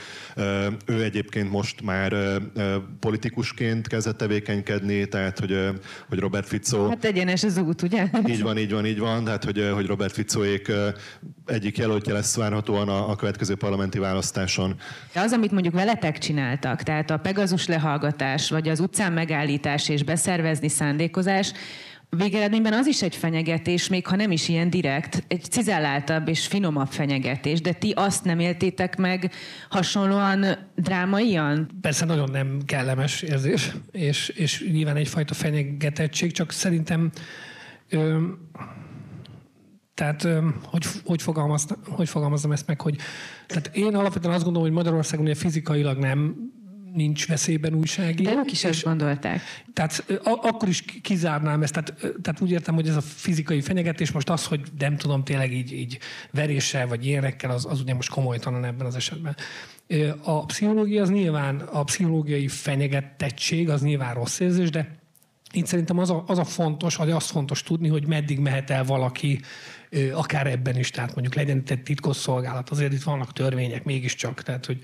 ő 0.84 1.02
egyébként 1.02 1.50
most 1.50 1.82
már 1.82 2.40
politikusként 3.00 3.86
kezdett 3.86 4.16
tevékenykedni, 4.16 5.08
tehát 5.08 5.38
hogy, 5.38 5.68
hogy 6.08 6.18
Robert 6.18 6.46
Fico... 6.46 6.88
Hát 6.88 7.04
egyenes 7.04 7.42
az 7.42 7.58
út, 7.58 7.82
ugye? 7.82 8.06
Így 8.26 8.42
van, 8.42 8.58
így 8.58 8.72
van, 8.72 8.86
így 8.86 8.98
van, 8.98 9.24
tehát 9.24 9.44
hogy, 9.44 9.70
hogy 9.74 9.86
Robert 9.86 10.12
Ficoék 10.12 10.72
egyik 11.46 11.78
jelöltje 11.78 12.12
lesz 12.12 12.36
várhatóan 12.36 12.88
a, 12.88 13.10
a 13.10 13.16
következő 13.16 13.54
parlamenti 13.54 13.98
választáson. 13.98 14.76
De 15.12 15.20
az, 15.20 15.32
amit 15.32 15.50
mondjuk 15.50 15.74
veletek 15.74 16.18
csináltak, 16.18 16.82
tehát 16.82 17.10
a 17.10 17.16
Pegazus 17.16 17.66
lehallgatás, 17.66 18.50
vagy 18.50 18.68
az 18.68 18.80
utcán 18.80 19.12
megállítás 19.12 19.88
és 19.88 20.02
beszervezni 20.10 20.68
szándékozás, 20.68 21.52
Végeredményben 22.16 22.72
az 22.72 22.86
is 22.86 23.02
egy 23.02 23.16
fenyegetés, 23.16 23.88
még 23.88 24.06
ha 24.06 24.16
nem 24.16 24.30
is 24.30 24.48
ilyen 24.48 24.70
direkt, 24.70 25.24
egy 25.28 25.42
cizelláltabb 25.42 26.28
és 26.28 26.46
finomabb 26.46 26.88
fenyegetés, 26.88 27.60
de 27.60 27.72
ti 27.72 27.92
azt 27.96 28.24
nem 28.24 28.38
éltétek 28.38 28.96
meg 28.96 29.32
hasonlóan 29.68 30.44
drámaian? 30.74 31.70
Persze 31.80 32.04
nagyon 32.04 32.30
nem 32.30 32.58
kellemes 32.64 33.22
érzés, 33.22 33.70
és, 33.90 34.28
és 34.28 34.64
nyilván 34.72 34.96
egyfajta 34.96 35.34
fenyegetettség, 35.34 36.32
csak 36.32 36.52
szerintem 36.52 37.10
ö, 37.88 38.26
tehát 39.94 40.28
hogy, 40.62 40.86
hogy, 41.04 41.22
fogalmaztam, 41.22 41.78
hogy 41.88 42.08
fogalmazom 42.08 42.52
ezt 42.52 42.66
meg, 42.66 42.80
hogy 42.80 42.96
tehát 43.46 43.70
én 43.76 43.94
alapvetően 43.94 44.34
azt 44.34 44.44
gondolom, 44.44 44.68
hogy 44.68 44.76
Magyarországon 44.76 45.24
ugye 45.24 45.34
fizikailag 45.34 45.98
nem 45.98 46.49
nincs 46.94 47.26
veszélyben 47.26 47.74
újságíró. 47.74 48.30
De 48.30 48.36
ők 48.36 48.52
is 48.52 48.64
ezt 48.64 48.82
gondolták. 48.82 49.40
Tehát 49.72 50.04
akkor 50.22 50.68
is 50.68 50.84
kizárnám 51.02 51.62
ezt. 51.62 51.72
Tehát, 51.72 51.94
tehát 52.22 52.40
úgy 52.40 52.50
értem, 52.50 52.74
hogy 52.74 52.88
ez 52.88 52.96
a 52.96 53.00
fizikai 53.00 53.60
fenyegetés 53.60 54.12
most 54.12 54.30
az, 54.30 54.46
hogy 54.46 54.60
nem 54.78 54.96
tudom, 54.96 55.24
tényleg 55.24 55.52
így, 55.52 55.72
így 55.72 55.98
veréssel 56.30 56.86
vagy 56.86 57.06
ilyenekkel, 57.06 57.50
az, 57.50 57.66
az 57.66 57.80
ugye 57.80 57.94
most 57.94 58.10
komolytalan 58.10 58.64
ebben 58.64 58.86
az 58.86 58.94
esetben. 58.94 59.36
A 60.22 60.46
pszichológia 60.46 61.02
az 61.02 61.10
nyilván, 61.10 61.56
a 61.60 61.84
pszichológiai 61.84 62.48
fenyegetettség 62.48 63.68
az 63.68 63.82
nyilván 63.82 64.14
rossz 64.14 64.40
érzés, 64.40 64.70
de 64.70 64.98
itt 65.52 65.66
szerintem 65.66 65.98
az 65.98 66.10
a, 66.10 66.24
az 66.26 66.38
a 66.38 66.44
fontos, 66.44 66.96
vagy 66.96 67.10
az 67.10 67.26
fontos 67.26 67.62
tudni, 67.62 67.88
hogy 67.88 68.06
meddig 68.06 68.38
mehet 68.38 68.70
el 68.70 68.84
valaki, 68.84 69.40
akár 70.12 70.46
ebben 70.46 70.76
is, 70.78 70.90
tehát 70.90 71.14
mondjuk 71.14 71.34
legyen 71.34 71.62
egy 71.66 71.82
titkosszolgálat, 71.82 72.70
azért 72.70 72.92
itt 72.92 73.02
vannak 73.02 73.32
törvények 73.32 73.84
mégiscsak, 73.84 74.42
tehát 74.42 74.66
hogy 74.66 74.80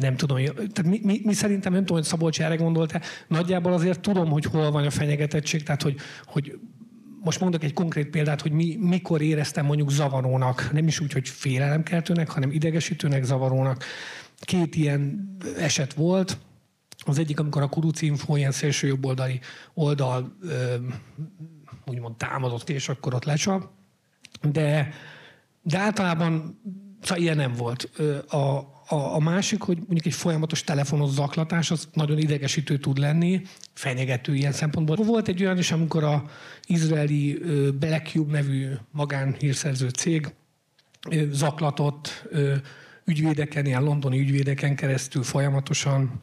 nem 0.00 0.16
tudom, 0.16 0.44
tehát 0.44 0.84
mi, 0.84 1.00
mi, 1.02 1.20
mi 1.24 1.32
szerintem, 1.32 1.72
nem 1.72 1.80
tudom, 1.80 1.96
hogy 1.96 2.06
Szabolcs 2.06 2.40
erre 2.40 2.54
gondolta, 2.54 3.00
nagyjából 3.28 3.72
azért 3.72 4.00
tudom, 4.00 4.30
hogy 4.30 4.44
hol 4.44 4.70
van 4.70 4.86
a 4.86 4.90
fenyegetettség, 4.90 5.62
tehát 5.62 5.82
hogy, 5.82 5.96
hogy 6.24 6.58
most 7.22 7.40
mondok 7.40 7.64
egy 7.64 7.72
konkrét 7.72 8.10
példát, 8.10 8.40
hogy 8.40 8.52
mi, 8.52 8.76
mikor 8.80 9.20
éreztem 9.20 9.66
mondjuk 9.66 9.90
zavarónak, 9.90 10.72
nem 10.72 10.86
is 10.86 11.00
úgy, 11.00 11.12
hogy 11.12 11.28
félelemkeltőnek, 11.28 12.30
hanem 12.30 12.50
idegesítőnek, 12.50 13.24
zavarónak. 13.24 13.84
Két 14.40 14.76
ilyen 14.76 15.34
eset 15.58 15.94
volt. 15.94 16.38
Az 17.04 17.18
egyik, 17.18 17.40
amikor 17.40 17.62
a 17.62 17.68
Kuruci 17.68 18.06
Info 18.06 18.36
ilyen 18.36 18.52
szélső 18.52 18.86
jobboldali 18.86 19.40
oldal 19.74 20.36
ö, 20.42 20.74
úgymond 21.86 22.16
támadott 22.16 22.70
és 22.70 22.88
akkor 22.88 23.14
ott 23.14 23.24
lecsap. 23.24 23.68
De, 24.50 24.92
de 25.62 25.78
általában 25.78 26.60
Szóval 27.02 27.22
ilyen 27.22 27.36
nem 27.36 27.52
volt. 27.52 27.90
A, 28.28 28.36
a, 28.88 29.14
a 29.14 29.18
másik, 29.18 29.62
hogy 29.62 29.76
mondjuk 29.76 30.06
egy 30.06 30.14
folyamatos 30.14 30.64
telefonos 30.64 31.10
zaklatás, 31.10 31.70
az 31.70 31.88
nagyon 31.92 32.18
idegesítő 32.18 32.78
tud 32.78 32.98
lenni, 32.98 33.42
fenyegető 33.74 34.34
ilyen 34.34 34.52
szempontból. 34.52 34.96
Volt 34.96 35.28
egy 35.28 35.42
olyan 35.42 35.58
is, 35.58 35.72
amikor 35.72 36.04
a 36.04 36.24
izraeli 36.66 37.42
Blackcube 37.78 38.32
nevű 38.32 38.68
magánhírszerző 38.90 39.88
cég 39.88 40.34
zaklatott 41.30 42.28
ügyvédeken, 43.04 43.66
ilyen 43.66 43.82
londoni 43.82 44.18
ügyvédeken 44.18 44.76
keresztül 44.76 45.22
folyamatosan 45.22 46.22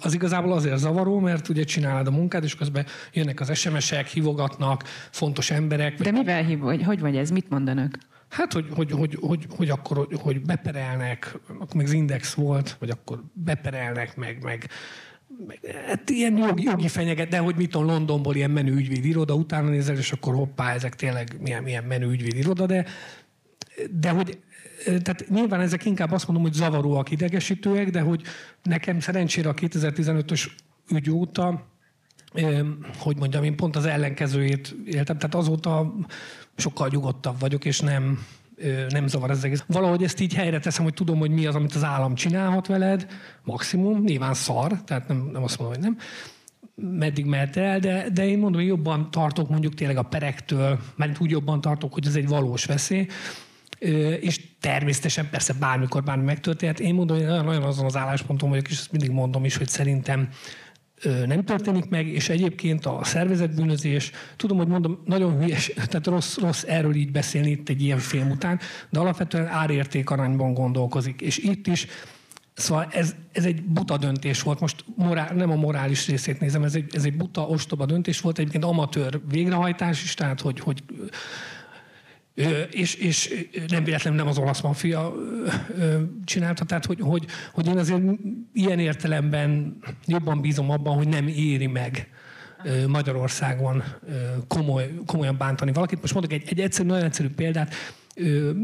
az 0.00 0.14
igazából 0.14 0.52
azért 0.52 0.78
zavaró, 0.78 1.18
mert 1.18 1.48
ugye 1.48 1.64
csinálod 1.64 2.06
a 2.06 2.10
munkát, 2.10 2.44
és 2.44 2.54
közben 2.54 2.86
jönnek 3.12 3.40
az 3.40 3.58
SMS-ek, 3.58 4.06
hívogatnak, 4.06 4.84
fontos 5.10 5.50
emberek. 5.50 6.02
De 6.02 6.10
mivel 6.10 6.44
hív, 6.44 6.58
hogy, 6.58 6.82
hogy 6.82 7.00
vagy 7.00 7.16
ez, 7.16 7.30
mit 7.30 7.50
mondanak? 7.50 7.98
Hát, 8.34 8.52
hogy, 8.52 8.66
hogy, 8.70 8.90
hogy, 8.90 9.18
hogy, 9.20 9.46
hogy 9.56 9.70
akkor 9.70 10.08
hogy 10.20 10.42
beperelnek, 10.42 11.38
akkor 11.48 11.74
még 11.74 11.86
az 11.86 11.92
Index 11.92 12.34
volt, 12.34 12.76
hogy 12.78 12.90
akkor 12.90 13.22
beperelnek, 13.32 14.16
meg, 14.16 14.38
meg, 14.42 14.70
meg 15.46 15.60
hát 15.86 16.10
ilyen 16.10 16.36
jogi, 16.36 16.62
jogi 16.62 16.88
fenyeget, 16.88 17.28
de 17.28 17.38
hogy 17.38 17.56
mit 17.56 17.70
tudom, 17.70 17.86
Londonból 17.86 18.34
ilyen 18.34 18.50
menő 18.50 18.74
ügyvéd 18.74 19.04
iroda, 19.04 19.34
utána 19.34 19.68
nézel, 19.68 19.96
és 19.96 20.12
akkor 20.12 20.34
hoppá, 20.34 20.72
ezek 20.72 20.94
tényleg 20.94 21.36
milyen, 21.40 21.62
milyen 21.62 21.84
menő 21.84 22.10
ügyvéd 22.10 22.36
iroda, 22.36 22.66
de, 22.66 22.84
de 23.90 24.10
hogy 24.10 24.38
tehát 24.84 25.24
nyilván 25.28 25.60
ezek 25.60 25.84
inkább 25.84 26.12
azt 26.12 26.26
mondom, 26.26 26.44
hogy 26.44 26.54
zavaróak, 26.54 27.10
idegesítőek, 27.10 27.90
de 27.90 28.00
hogy 28.00 28.22
nekem 28.62 29.00
szerencsére 29.00 29.48
a 29.48 29.54
2015-ös 29.54 30.46
ügy 30.90 31.10
óta, 31.10 31.66
hogy 32.98 33.16
mondjam, 33.16 33.44
én 33.44 33.56
pont 33.56 33.76
az 33.76 33.84
ellenkezőjét 33.84 34.76
éltem, 34.84 35.18
tehát 35.18 35.34
azóta 35.34 35.94
sokkal 36.56 36.88
nyugodtabb 36.92 37.40
vagyok, 37.40 37.64
és 37.64 37.80
nem, 37.80 38.26
nem 38.88 39.06
zavar 39.06 39.30
ez 39.30 39.44
egész. 39.44 39.64
Valahogy 39.66 40.02
ezt 40.02 40.20
így 40.20 40.34
helyre 40.34 40.58
teszem, 40.58 40.84
hogy 40.84 40.94
tudom, 40.94 41.18
hogy 41.18 41.30
mi 41.30 41.46
az, 41.46 41.54
amit 41.54 41.74
az 41.74 41.84
állam 41.84 42.14
csinálhat 42.14 42.66
veled, 42.66 43.06
maximum, 43.42 44.02
nyilván 44.02 44.34
szar, 44.34 44.82
tehát 44.84 45.08
nem, 45.08 45.28
nem 45.32 45.42
azt 45.42 45.58
mondom, 45.58 45.76
hogy 45.76 45.84
nem, 45.84 45.98
meddig 46.76 47.26
mehet 47.26 47.56
el, 47.56 47.78
de, 47.78 48.06
de 48.12 48.26
én 48.26 48.38
mondom, 48.38 48.60
hogy 48.60 48.70
jobban 48.70 49.10
tartok 49.10 49.48
mondjuk 49.48 49.74
tényleg 49.74 49.96
a 49.96 50.02
perektől, 50.02 50.78
mert 50.96 51.20
úgy 51.20 51.30
jobban 51.30 51.60
tartok, 51.60 51.92
hogy 51.92 52.06
ez 52.06 52.14
egy 52.14 52.28
valós 52.28 52.64
veszély, 52.64 53.06
és 54.20 54.40
természetesen 54.60 55.28
persze 55.30 55.52
bármikor 55.52 56.02
bármi 56.02 56.24
megtörténhet. 56.24 56.80
Én 56.80 56.94
mondom, 56.94 57.16
hogy 57.16 57.26
nagyon 57.26 57.62
azon 57.62 57.84
az 57.84 57.96
állásponton 57.96 58.48
vagyok, 58.48 58.68
és 58.68 58.78
ezt 58.78 58.92
mindig 58.92 59.10
mondom 59.10 59.44
is, 59.44 59.56
hogy 59.56 59.68
szerintem 59.68 60.28
nem 61.26 61.44
történik 61.44 61.88
meg, 61.88 62.06
és 62.06 62.28
egyébként 62.28 62.86
a 62.86 63.00
szervezetbűnözés, 63.02 64.10
tudom, 64.36 64.56
hogy 64.56 64.66
mondom, 64.66 65.02
nagyon 65.04 65.38
hülyes, 65.38 65.72
tehát 65.90 66.06
rossz, 66.06 66.38
rossz 66.38 66.62
erről 66.66 66.94
így 66.94 67.12
beszélni 67.12 67.50
itt 67.50 67.68
egy 67.68 67.82
ilyen 67.82 67.98
film 67.98 68.30
után, 68.30 68.60
de 68.90 68.98
alapvetően 68.98 69.46
árérték 69.46 70.10
arányban 70.10 70.54
gondolkozik. 70.54 71.20
És 71.20 71.38
itt 71.38 71.66
is 71.66 71.86
Szóval 72.56 72.88
ez, 72.90 73.14
ez 73.32 73.44
egy 73.44 73.62
buta 73.62 73.96
döntés 73.96 74.42
volt. 74.42 74.60
Most 74.60 74.84
morál, 74.96 75.34
nem 75.34 75.50
a 75.50 75.54
morális 75.54 76.06
részét 76.06 76.40
nézem, 76.40 76.62
ez 76.62 76.74
egy, 76.74 76.94
ez 76.94 77.04
egy 77.04 77.16
buta, 77.16 77.46
ostoba 77.46 77.86
döntés 77.86 78.20
volt, 78.20 78.38
egyébként 78.38 78.64
amatőr 78.64 79.20
végrehajtás 79.28 80.02
is, 80.02 80.14
tehát 80.14 80.40
hogy, 80.40 80.60
hogy 80.60 80.82
és, 82.70 82.94
és 82.94 83.46
nem 83.68 83.84
véletlenül 83.84 84.18
nem 84.18 84.28
az 84.28 84.38
olasz 84.38 84.60
mafia 84.60 85.14
csinálta, 86.24 86.64
tehát 86.64 86.86
hogy, 86.86 87.00
hogy, 87.00 87.26
hogy 87.52 87.66
én 87.66 87.78
azért 87.78 88.02
ilyen 88.52 88.78
értelemben 88.78 89.78
jobban 90.06 90.40
bízom 90.40 90.70
abban, 90.70 90.96
hogy 90.96 91.08
nem 91.08 91.26
éri 91.26 91.66
meg 91.66 92.08
Magyarországon 92.86 93.82
komoly, 94.48 94.94
komolyan 95.06 95.36
bántani 95.36 95.72
valakit. 95.72 96.00
Most 96.00 96.12
mondok 96.12 96.32
egy, 96.32 96.44
egy 96.48 96.60
egyszerű, 96.60 96.88
nagyon 96.88 97.04
egyszerű 97.04 97.28
példát. 97.28 97.74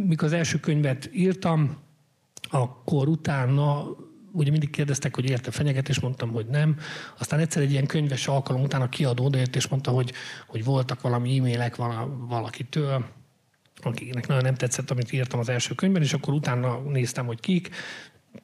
Mikor 0.07 0.29
az 0.29 0.33
első 0.33 0.61
könyvet 0.61 1.11
írtam, 1.12 1.77
akkor 2.50 3.09
utána 3.09 3.85
ugye 4.33 4.50
mindig 4.50 4.71
kérdeztek, 4.71 5.15
hogy 5.15 5.31
érte 5.31 5.50
fenyegetés, 5.50 6.00
mondtam, 6.00 6.31
hogy 6.31 6.47
nem. 6.47 6.77
Aztán 7.19 7.41
egyszer 7.41 7.62
egy 7.62 7.71
ilyen 7.71 7.87
könyves 7.87 8.29
alkalom 8.29 8.62
után 8.62 8.81
a 8.81 8.89
kiadó 8.89 9.25
odajött, 9.25 9.57
és 9.57 9.69
mondta, 9.69 9.91
hogy, 9.91 10.12
hogy 10.47 10.65
voltak 10.65 11.00
valami 11.00 11.39
e-mailek 11.39 11.77
valakitől, 12.29 13.05
akinek 13.84 14.26
nagyon 14.26 14.42
nem 14.42 14.54
tetszett, 14.54 14.90
amit 14.90 15.12
írtam 15.12 15.40
az 15.40 15.49
első 15.49 15.75
könyvben, 15.75 16.02
és 16.02 16.12
akkor 16.12 16.34
utána 16.34 16.80
néztem, 16.80 17.26
hogy 17.26 17.40
kik, 17.40 17.68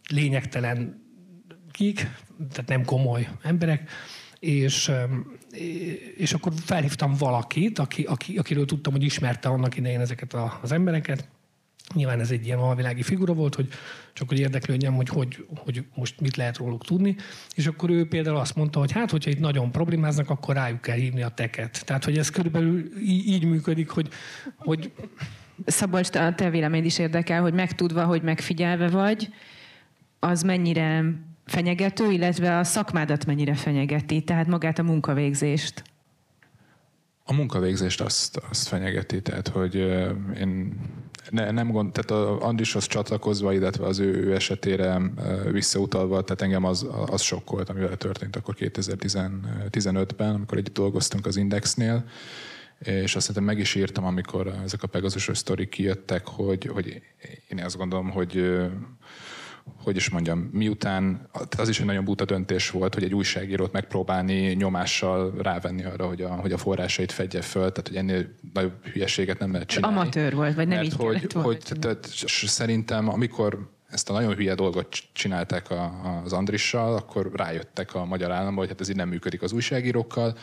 lényegtelen 0.09 1.05
kik, 1.71 1.97
tehát 2.53 2.69
nem 2.69 2.85
komoly 2.85 3.29
emberek, 3.43 3.91
és, 4.39 4.93
és 6.17 6.33
akkor 6.33 6.53
felhívtam 6.65 7.15
valakit, 7.15 7.79
aki, 7.79 8.03
aki, 8.03 8.37
akiről 8.37 8.65
tudtam, 8.65 8.93
hogy 8.93 9.03
ismerte 9.03 9.49
annak 9.49 9.77
idején 9.77 10.01
ezeket 10.01 10.35
az 10.63 10.73
embereket, 10.73 11.29
Nyilván 11.95 12.21
ez 12.21 12.31
egy 12.31 12.47
ilyen 12.47 12.59
alvilági 12.59 13.03
figura 13.03 13.33
volt, 13.33 13.55
hogy 13.55 13.69
csak 14.13 14.29
hogy 14.29 14.39
érdeklődjem, 14.39 14.95
hogy, 14.95 15.09
hogy 15.09 15.47
hogy 15.57 15.85
most 15.95 16.21
mit 16.21 16.37
lehet 16.37 16.57
róluk 16.57 16.85
tudni. 16.85 17.17
És 17.55 17.67
akkor 17.67 17.91
ő 17.91 18.09
például 18.09 18.37
azt 18.37 18.57
mondta, 18.57 18.79
hogy 18.79 18.93
hát, 18.93 19.11
hogyha 19.11 19.31
itt 19.31 19.39
nagyon 19.39 19.73
problémáznak, 19.73 20.31
akkor 20.31 20.55
rájuk 20.55 20.81
kell 20.81 20.97
hívni 20.97 21.23
a 21.23 21.29
teket. 21.29 21.85
Tehát, 21.85 22.05
hogy 22.05 22.19
ez 22.19 22.31
körülbelül 22.31 22.99
így, 23.01 23.27
így 23.27 23.45
működik, 23.45 23.89
hogy, 23.89 24.09
hogy 24.57 24.93
Szabolcs, 25.67 26.17
a 26.17 26.35
te 26.35 26.51
vélemény 26.51 26.85
is 26.85 26.99
érdekel, 26.99 27.41
hogy 27.41 27.55
megtudva, 27.55 28.05
hogy 28.05 28.23
megfigyelve 28.23 28.89
vagy, 28.89 29.29
az 30.19 30.43
mennyire 30.43 31.05
fenyegető, 31.47 32.11
illetve 32.11 32.59
a 32.59 32.65
szakmádat 32.65 33.27
mennyire 33.27 33.55
fenyegeti, 33.55 34.23
tehát 34.23 34.47
magát 34.47 34.79
a 34.79 34.83
munkavégzést. 34.83 35.83
A 37.25 37.33
munkavégzést 37.33 38.01
azt, 38.01 38.37
azt 38.51 38.69
fenyegeti, 38.69 39.23
tehát 39.23 39.49
hogy 39.49 39.75
én 40.41 40.81
ne, 41.31 41.51
nem 41.51 41.71
gond, 41.71 41.93
tehát 41.93 42.11
a 42.11 42.47
Andrishoz 42.47 42.87
csatlakozva, 42.87 43.53
illetve 43.53 43.87
az 43.87 43.99
ő, 43.99 44.25
ő 44.25 44.35
esetére 44.35 45.01
visszautalva, 45.51 46.23
tehát 46.23 46.43
engem 46.43 46.65
az, 46.65 46.87
az 47.07 47.21
sokkolt, 47.21 47.69
amivel 47.69 47.97
történt 47.97 48.37
akkor 48.37 48.55
2015-ben, 48.59 50.35
amikor 50.35 50.59
együtt 50.59 50.75
dolgoztunk 50.75 51.27
az 51.27 51.37
Indexnél, 51.37 52.05
és 52.79 53.17
azt 53.17 53.27
hiszem 53.27 53.45
meg 53.45 53.59
is 53.59 53.75
írtam, 53.75 54.05
amikor 54.05 54.55
ezek 54.65 54.83
a 54.83 54.87
Pegasus 54.87 55.31
sztorik 55.33 55.69
kijöttek, 55.69 56.27
hogy, 56.27 56.67
hogy 56.67 57.03
én 57.49 57.65
azt 57.65 57.77
gondolom, 57.77 58.11
hogy 58.11 58.61
hogy 59.83 59.97
is 59.97 60.09
mondjam, 60.09 60.39
miután 60.53 61.29
az 61.59 61.69
is 61.69 61.81
egy 61.81 61.87
nagyon 61.87 62.05
buta 62.05 62.25
döntés 62.25 62.71
volt, 62.71 62.95
hogy 62.95 63.03
egy 63.03 63.15
újságírót 63.15 63.73
megpróbálni 63.73 64.53
nyomással 64.53 65.35
rávenni 65.43 65.85
arra, 65.85 66.07
hogy 66.07 66.23
a, 66.23 66.29
hogy 66.29 66.53
a 66.53 66.59
forrásait 66.59 67.13
fedje 67.13 67.43
föl, 67.43 67.73
tehát 67.73 67.89
hogy 67.89 67.97
ennél 67.97 68.29
nagyobb 68.53 68.87
hülyeséget 68.93 69.39
nem 69.39 69.53
lehet 69.53 69.69
csinálni. 69.69 69.97
Amatőr 69.97 70.35
volt, 70.35 70.55
vagy 70.55 70.69
nem 70.69 70.77
Mert 70.77 70.93
így 70.93 70.97
hogy, 70.97 71.33
hogy 71.33 71.63
tehát, 71.79 72.07
szerintem, 72.47 73.09
amikor 73.09 73.71
ezt 73.91 74.11
a 74.11 74.13
nagyon 74.13 74.35
hülye 74.35 74.55
dolgot 74.55 74.89
csinálták 75.13 75.71
a, 75.71 75.93
az 76.25 76.33
Andrissal, 76.33 76.97
akkor 76.97 77.31
rájöttek 77.35 77.95
a 77.95 78.05
magyar 78.05 78.31
államban, 78.31 78.57
hogy 78.57 78.69
hát 78.69 78.81
ez 78.81 78.89
így 78.89 78.97
nem 78.97 79.09
működik 79.09 79.43
az 79.43 79.53
újságírókkal, 79.53 80.37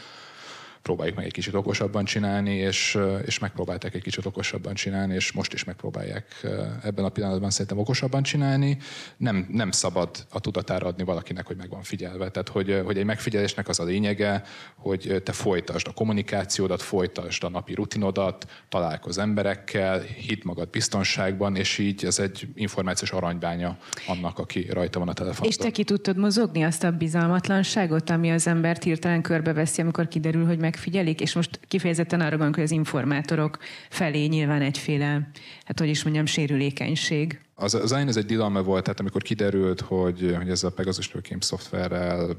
próbáljuk 0.83 1.15
meg 1.15 1.25
egy 1.25 1.31
kicsit 1.31 1.53
okosabban 1.53 2.05
csinálni, 2.05 2.55
és, 2.55 2.97
és 3.25 3.39
megpróbálták 3.39 3.93
egy 3.93 4.01
kicsit 4.01 4.25
okosabban 4.25 4.73
csinálni, 4.73 5.13
és 5.13 5.31
most 5.31 5.53
is 5.53 5.63
megpróbálják 5.63 6.45
ebben 6.83 7.05
a 7.05 7.09
pillanatban 7.09 7.49
szerintem 7.49 7.77
okosabban 7.77 8.23
csinálni. 8.23 8.77
Nem, 9.17 9.47
nem 9.51 9.71
szabad 9.71 10.09
a 10.29 10.39
tudatára 10.39 10.87
adni 10.87 11.03
valakinek, 11.03 11.47
hogy 11.47 11.57
meg 11.57 11.69
van 11.69 11.83
figyelve. 11.83 12.29
Tehát, 12.29 12.49
hogy, 12.49 12.81
hogy 12.85 12.97
egy 12.97 13.05
megfigyelésnek 13.05 13.67
az 13.67 13.79
a 13.79 13.83
lényege, 13.83 14.43
hogy 14.75 15.21
te 15.23 15.31
folytasd 15.31 15.87
a 15.87 15.91
kommunikációdat, 15.91 16.81
folytasd 16.81 17.43
a 17.43 17.49
napi 17.49 17.73
rutinodat, 17.73 18.45
találkozz 18.69 19.17
emberekkel, 19.17 19.99
hidd 19.99 20.39
magad 20.43 20.69
biztonságban, 20.69 21.55
és 21.55 21.77
így 21.77 22.05
ez 22.05 22.19
egy 22.19 22.47
információs 22.55 23.11
aranybánya 23.11 23.77
annak, 24.07 24.39
aki 24.39 24.67
rajta 24.69 24.99
van 24.99 25.07
a 25.07 25.13
telefonban. 25.13 25.49
És 25.49 25.55
te 25.55 25.71
ki 25.71 25.83
tudtad 25.83 26.17
mozogni 26.17 26.63
azt 26.63 26.83
a 26.83 26.91
bizalmatlanságot, 26.91 28.09
ami 28.09 28.31
az 28.31 28.47
embert 28.47 28.83
hirtelen 28.83 29.21
körbeveszi, 29.21 29.81
amikor 29.81 30.07
kiderül, 30.07 30.45
hogy 30.45 30.59
meg 30.59 30.72
megfigyelik, 30.73 31.21
és 31.21 31.33
most 31.33 31.59
kifejezetten 31.67 32.19
arra 32.19 32.29
gondolok, 32.29 32.55
hogy 32.55 32.63
az 32.63 32.71
informátorok 32.71 33.57
felé 33.89 34.25
nyilván 34.25 34.61
egyféle, 34.61 35.29
hát 35.65 35.79
hogy 35.79 35.87
is 35.87 36.03
mondjam, 36.03 36.25
sérülékenység. 36.25 37.39
Az, 37.55 37.73
az 37.73 37.91
ez 37.91 38.17
egy 38.17 38.25
dilalma 38.25 38.61
volt, 38.63 38.83
tehát 38.83 38.99
amikor 38.99 39.21
kiderült, 39.21 39.81
hogy, 39.81 40.35
hogy 40.37 40.49
ez 40.49 40.63
a 40.63 40.71
Pegasus 40.71 41.11
Nőkém 41.11 41.39
szoftverrel 41.39 42.37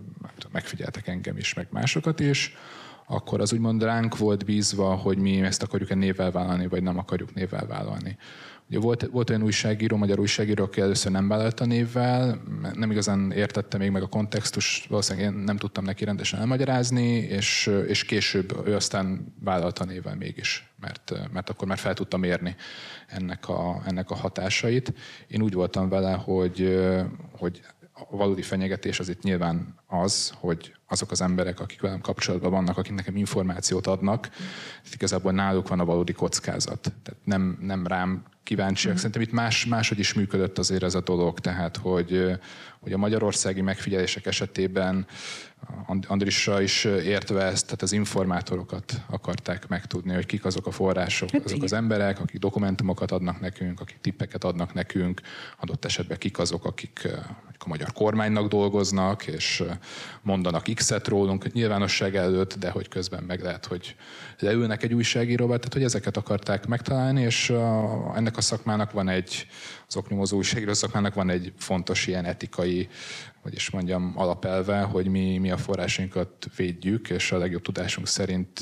megfigyeltek 0.52 1.08
engem 1.08 1.36
is, 1.36 1.54
meg 1.54 1.66
másokat 1.70 2.20
is, 2.20 2.56
akkor 3.06 3.40
az 3.40 3.52
úgymond 3.52 3.82
ránk 3.82 4.18
volt 4.18 4.44
bízva, 4.44 4.94
hogy 4.94 5.18
mi 5.18 5.40
ezt 5.40 5.62
akarjuk-e 5.62 5.94
névvel 5.94 6.30
vállalni, 6.30 6.66
vagy 6.66 6.82
nem 6.82 6.98
akarjuk 6.98 7.34
névvel 7.34 7.66
vállalni. 7.66 8.16
Ugye 8.68 8.78
volt, 8.78 9.06
volt 9.12 9.30
olyan 9.30 9.42
újságíró, 9.42 9.96
magyar 9.96 10.18
újságíró, 10.18 10.64
aki 10.64 10.80
először 10.80 11.12
nem 11.12 11.28
vállalta 11.28 11.64
névvel, 11.64 12.42
nem 12.72 12.90
igazán 12.90 13.32
értette 13.32 13.78
még 13.78 13.90
meg 13.90 14.02
a 14.02 14.06
kontextus, 14.06 14.86
valószínűleg 14.88 15.32
én 15.32 15.38
nem 15.38 15.56
tudtam 15.56 15.84
neki 15.84 16.04
rendesen 16.04 16.40
elmagyarázni, 16.40 17.10
és, 17.16 17.70
és 17.86 18.04
később 18.04 18.66
ő 18.66 18.74
aztán 18.74 19.34
vállalta 19.40 19.84
névvel 19.84 20.16
mégis, 20.16 20.72
mert, 20.80 21.12
mert 21.32 21.50
akkor 21.50 21.68
már 21.68 21.78
fel 21.78 21.94
tudtam 21.94 22.22
érni 22.22 22.56
ennek 23.06 23.48
a, 23.48 23.82
ennek 23.86 24.10
a 24.10 24.14
hatásait. 24.14 24.94
Én 25.26 25.42
úgy 25.42 25.54
voltam 25.54 25.88
vele, 25.88 26.12
hogy, 26.12 26.78
hogy 27.38 27.60
a 27.94 28.16
valódi 28.16 28.42
fenyegetés 28.42 28.98
az 28.98 29.08
itt 29.08 29.22
nyilván 29.22 29.74
az, 29.86 30.32
hogy 30.36 30.74
azok 30.86 31.10
az 31.10 31.20
emberek, 31.20 31.60
akik 31.60 31.80
velem 31.80 32.00
kapcsolatban 32.00 32.50
vannak, 32.50 32.78
akik 32.78 32.94
nekem 32.94 33.16
információt 33.16 33.86
adnak, 33.86 34.28
igazából 34.92 35.32
náluk 35.32 35.68
van 35.68 35.80
a 35.80 35.84
valódi 35.84 36.12
kockázat. 36.12 36.80
Tehát 36.80 37.20
nem, 37.24 37.58
nem 37.60 37.86
rám 37.86 38.24
kíváncsiak. 38.42 38.94
Mm. 38.94 38.96
Szerintem 38.96 39.22
itt 39.22 39.32
más, 39.32 39.66
máshogy 39.66 39.98
is 39.98 40.12
működött 40.12 40.58
azért 40.58 40.82
ez 40.82 40.94
a 40.94 41.00
dolog, 41.00 41.40
tehát 41.40 41.76
hogy, 41.76 42.38
hogy 42.80 42.92
a 42.92 42.98
magyarországi 42.98 43.60
megfigyelések 43.60 44.26
esetében 44.26 45.06
Andrissra 46.06 46.60
is 46.60 46.84
értve 46.84 47.42
ezt, 47.42 47.64
tehát 47.64 47.82
az 47.82 47.92
informátorokat 47.92 49.00
akarták 49.10 49.68
megtudni, 49.68 50.14
hogy 50.14 50.26
kik 50.26 50.44
azok 50.44 50.66
a 50.66 50.70
források, 50.70 51.30
hát 51.30 51.44
azok 51.44 51.62
az 51.62 51.72
emberek, 51.72 52.20
akik 52.20 52.40
dokumentumokat 52.40 53.10
adnak 53.10 53.40
nekünk, 53.40 53.80
akik 53.80 54.00
tippeket 54.00 54.44
adnak 54.44 54.74
nekünk, 54.74 55.20
adott 55.60 55.84
esetben 55.84 56.18
kik 56.18 56.38
azok, 56.38 56.64
akik 56.64 57.08
a 57.64 57.68
magyar 57.68 57.92
kormánynak 57.92 58.48
dolgoznak, 58.48 59.26
és 59.26 59.64
mondanak 60.22 60.68
X-et 60.74 61.08
rólunk 61.08 61.52
nyilvánosság 61.52 62.16
előtt, 62.16 62.54
de 62.54 62.70
hogy 62.70 62.88
közben 62.88 63.22
meg 63.22 63.42
lehet, 63.42 63.66
hogy 63.66 63.96
leülnek 64.38 64.82
egy 64.82 64.94
újságíróval, 64.94 65.56
tehát 65.56 65.72
hogy 65.72 65.82
ezeket 65.82 66.16
akarták 66.16 66.66
megtalálni, 66.66 67.20
és 67.20 67.50
ennek 68.14 68.36
a 68.36 68.40
szakmának 68.40 68.92
van 68.92 69.08
egy, 69.08 69.46
az 69.94 70.00
oknyomozó 70.00 70.36
újságíró 70.36 70.72
szakmának 70.72 71.14
van 71.14 71.30
egy 71.30 71.52
fontos 71.56 72.06
ilyen 72.06 72.24
etikai 72.24 72.88
hogy 73.42 73.54
is 73.54 73.70
mondjam, 73.70 74.12
alapelve, 74.16 74.80
hogy 74.80 75.06
mi, 75.06 75.38
mi 75.38 75.50
a 75.50 75.56
forrásainkat 75.56 76.48
védjük, 76.56 77.10
és 77.10 77.32
a 77.32 77.38
legjobb 77.38 77.62
tudásunk 77.62 78.06
szerint 78.06 78.60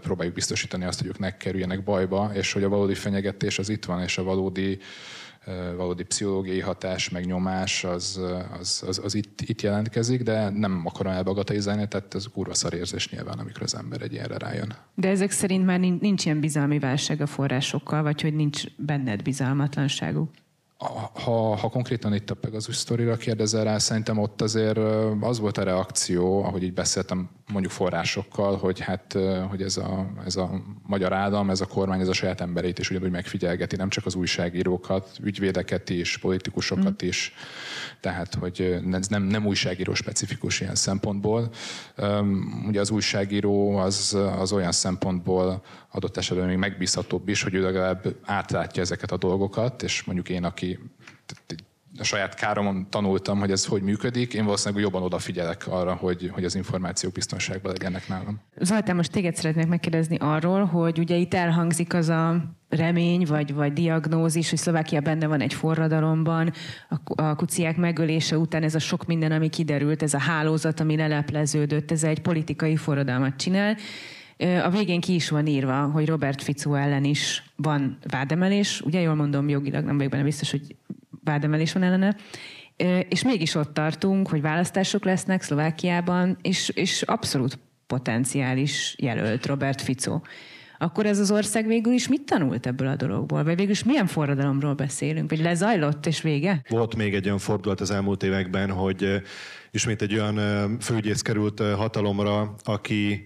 próbáljuk 0.00 0.34
biztosítani 0.34 0.84
azt, 0.84 0.98
hogy 0.98 1.08
ők 1.08 1.18
ne 1.18 1.36
kerüljenek 1.36 1.84
bajba, 1.84 2.30
és 2.34 2.52
hogy 2.52 2.62
a 2.62 2.68
valódi 2.68 2.94
fenyegetés 2.94 3.58
az 3.58 3.68
itt 3.68 3.84
van, 3.84 4.02
és 4.02 4.18
a 4.18 4.22
valódi 4.22 4.78
valódi 5.76 6.02
pszichológiai 6.02 6.60
hatás, 6.60 7.08
meg 7.08 7.26
nyomás, 7.26 7.84
az, 7.84 8.20
az, 8.60 8.84
az, 8.86 9.00
az 9.04 9.14
itt, 9.14 9.40
itt 9.40 9.62
jelentkezik, 9.62 10.22
de 10.22 10.48
nem 10.48 10.82
akarom 10.84 11.12
elbagatelizálni, 11.12 11.88
tehát 11.88 12.14
ez 12.14 12.26
kurva 12.32 12.54
szar 12.54 12.74
érzés 12.74 13.10
nyilván, 13.10 13.38
amikor 13.38 13.62
az 13.62 13.76
ember 13.76 14.02
egy 14.02 14.12
ilyenre 14.12 14.38
rájön. 14.38 14.74
De 14.94 15.08
ezek 15.08 15.30
szerint 15.30 15.64
már 15.64 15.80
nincs 15.80 16.24
ilyen 16.24 16.40
bizalmi 16.40 16.78
válság 16.78 17.20
a 17.20 17.26
forrásokkal, 17.26 18.02
vagy 18.02 18.20
hogy 18.20 18.34
nincs 18.34 18.62
benned 18.76 19.22
bizalmatlanságuk? 19.22 20.30
Ha, 21.12 21.56
ha 21.56 21.68
konkrétan 21.68 22.14
itt 22.14 22.30
a 22.30 22.34
Pegasus 22.34 22.76
sztorira 22.76 23.16
kérdezel 23.16 23.64
rá, 23.64 23.78
szerintem 23.78 24.18
ott 24.18 24.42
azért 24.42 24.78
az 25.20 25.38
volt 25.38 25.58
a 25.58 25.62
reakció, 25.62 26.44
ahogy 26.44 26.62
így 26.62 26.74
beszéltem 26.74 27.28
mondjuk 27.52 27.72
forrásokkal, 27.72 28.56
hogy 28.56 28.80
hát 28.80 29.16
hogy 29.48 29.62
ez 29.62 29.76
a, 29.76 30.06
ez 30.24 30.36
a 30.36 30.50
magyar 30.86 31.12
állam, 31.12 31.50
ez 31.50 31.60
a 31.60 31.66
kormány, 31.66 32.00
ez 32.00 32.08
a 32.08 32.12
saját 32.12 32.40
embereit 32.40 32.78
is 32.78 32.90
ugyanúgy 32.90 33.10
megfigyelgeti, 33.10 33.76
nem 33.76 33.88
csak 33.88 34.06
az 34.06 34.14
újságírókat, 34.14 35.10
ügyvédeket 35.22 35.90
is, 35.90 36.18
politikusokat 36.18 37.04
mm. 37.04 37.08
is, 37.08 37.32
tehát 38.00 38.34
hogy 38.34 38.80
ez 38.92 39.06
nem, 39.08 39.22
nem 39.22 39.46
újságíró 39.46 39.94
specifikus 39.94 40.60
ilyen 40.60 40.74
szempontból. 40.74 41.50
Ugye 42.66 42.80
az 42.80 42.90
újságíró 42.90 43.76
az, 43.76 44.18
az 44.38 44.52
olyan 44.52 44.72
szempontból 44.72 45.62
adott 45.94 46.16
esetben 46.16 46.46
még 46.46 46.56
megbízhatóbb 46.56 47.28
is, 47.28 47.42
hogy 47.42 47.54
ő 47.54 47.62
legalább 47.62 48.14
átlátja 48.22 48.82
ezeket 48.82 49.12
a 49.12 49.16
dolgokat, 49.16 49.82
és 49.82 50.02
mondjuk 50.02 50.28
én, 50.28 50.44
aki 50.44 50.78
a 51.98 52.04
saját 52.04 52.34
káromon 52.34 52.86
tanultam, 52.90 53.38
hogy 53.38 53.50
ez 53.50 53.66
hogy 53.66 53.82
működik, 53.82 54.34
én 54.34 54.44
valószínűleg 54.44 54.82
jobban 54.82 55.02
odafigyelek 55.02 55.66
arra, 55.68 55.94
hogy, 55.94 56.30
hogy 56.32 56.44
az 56.44 56.54
információk 56.54 57.12
biztonságban 57.12 57.72
legyenek 57.72 58.08
nálam. 58.08 58.40
Zoltán, 58.60 58.96
most 58.96 59.12
téged 59.12 59.36
szeretnék 59.36 59.66
megkérdezni 59.66 60.16
arról, 60.20 60.64
hogy 60.64 60.98
ugye 60.98 61.16
itt 61.16 61.34
elhangzik 61.34 61.94
az 61.94 62.08
a 62.08 62.44
remény, 62.68 63.24
vagy, 63.24 63.54
vagy 63.54 63.72
diagnózis, 63.72 64.50
hogy 64.50 64.58
Szlovákia 64.58 65.00
benne 65.00 65.26
van 65.26 65.40
egy 65.40 65.54
forradalomban, 65.54 66.52
a, 66.88 67.22
a 67.22 67.34
kuciák 67.34 67.76
megölése 67.76 68.38
után 68.38 68.62
ez 68.62 68.74
a 68.74 68.78
sok 68.78 69.06
minden, 69.06 69.32
ami 69.32 69.48
kiderült, 69.48 70.02
ez 70.02 70.14
a 70.14 70.18
hálózat, 70.18 70.80
ami 70.80 70.96
lelepleződött, 70.96 71.90
ez 71.90 72.04
egy 72.04 72.20
politikai 72.20 72.76
forradalmat 72.76 73.36
csinál, 73.36 73.76
a 74.38 74.70
végén 74.70 75.00
ki 75.00 75.14
is 75.14 75.28
van 75.28 75.46
írva, 75.46 75.82
hogy 75.82 76.06
Robert 76.06 76.42
Fico 76.42 76.74
ellen 76.74 77.04
is 77.04 77.42
van 77.56 77.98
vádemelés. 78.10 78.80
Ugye 78.80 79.00
jól 79.00 79.14
mondom, 79.14 79.48
jogilag 79.48 79.84
nem 79.84 79.96
vagyok 79.96 80.10
benne 80.10 80.22
biztos, 80.22 80.50
hogy 80.50 80.76
vádemelés 81.24 81.72
van 81.72 81.82
ellene. 81.82 82.16
És 83.08 83.22
mégis 83.22 83.54
ott 83.54 83.74
tartunk, 83.74 84.28
hogy 84.28 84.40
választások 84.40 85.04
lesznek 85.04 85.42
Szlovákiában, 85.42 86.36
és, 86.42 86.68
és 86.68 87.02
abszolút 87.02 87.58
potenciális 87.86 88.94
jelölt 88.98 89.46
Robert 89.46 89.80
Fico. 89.80 90.20
Akkor 90.78 91.06
ez 91.06 91.18
az 91.18 91.30
ország 91.30 91.66
végül 91.66 91.92
is 91.92 92.08
mit 92.08 92.22
tanult 92.22 92.66
ebből 92.66 92.88
a 92.88 92.96
dologból? 92.96 93.44
Vagy 93.44 93.56
végül 93.56 93.70
is 93.72 93.84
milyen 93.84 94.06
forradalomról 94.06 94.74
beszélünk? 94.74 95.30
Vagy 95.30 95.40
lezajlott 95.40 96.06
és 96.06 96.22
vége? 96.22 96.62
Volt 96.68 96.96
még 96.96 97.14
egy 97.14 97.26
olyan 97.26 97.38
fordulat 97.38 97.80
az 97.80 97.90
elmúlt 97.90 98.22
években, 98.22 98.70
hogy 98.70 99.22
ismét 99.70 100.02
egy 100.02 100.14
olyan 100.14 100.38
főügyész 100.80 101.22
került 101.22 101.60
hatalomra, 101.60 102.54
aki 102.64 103.22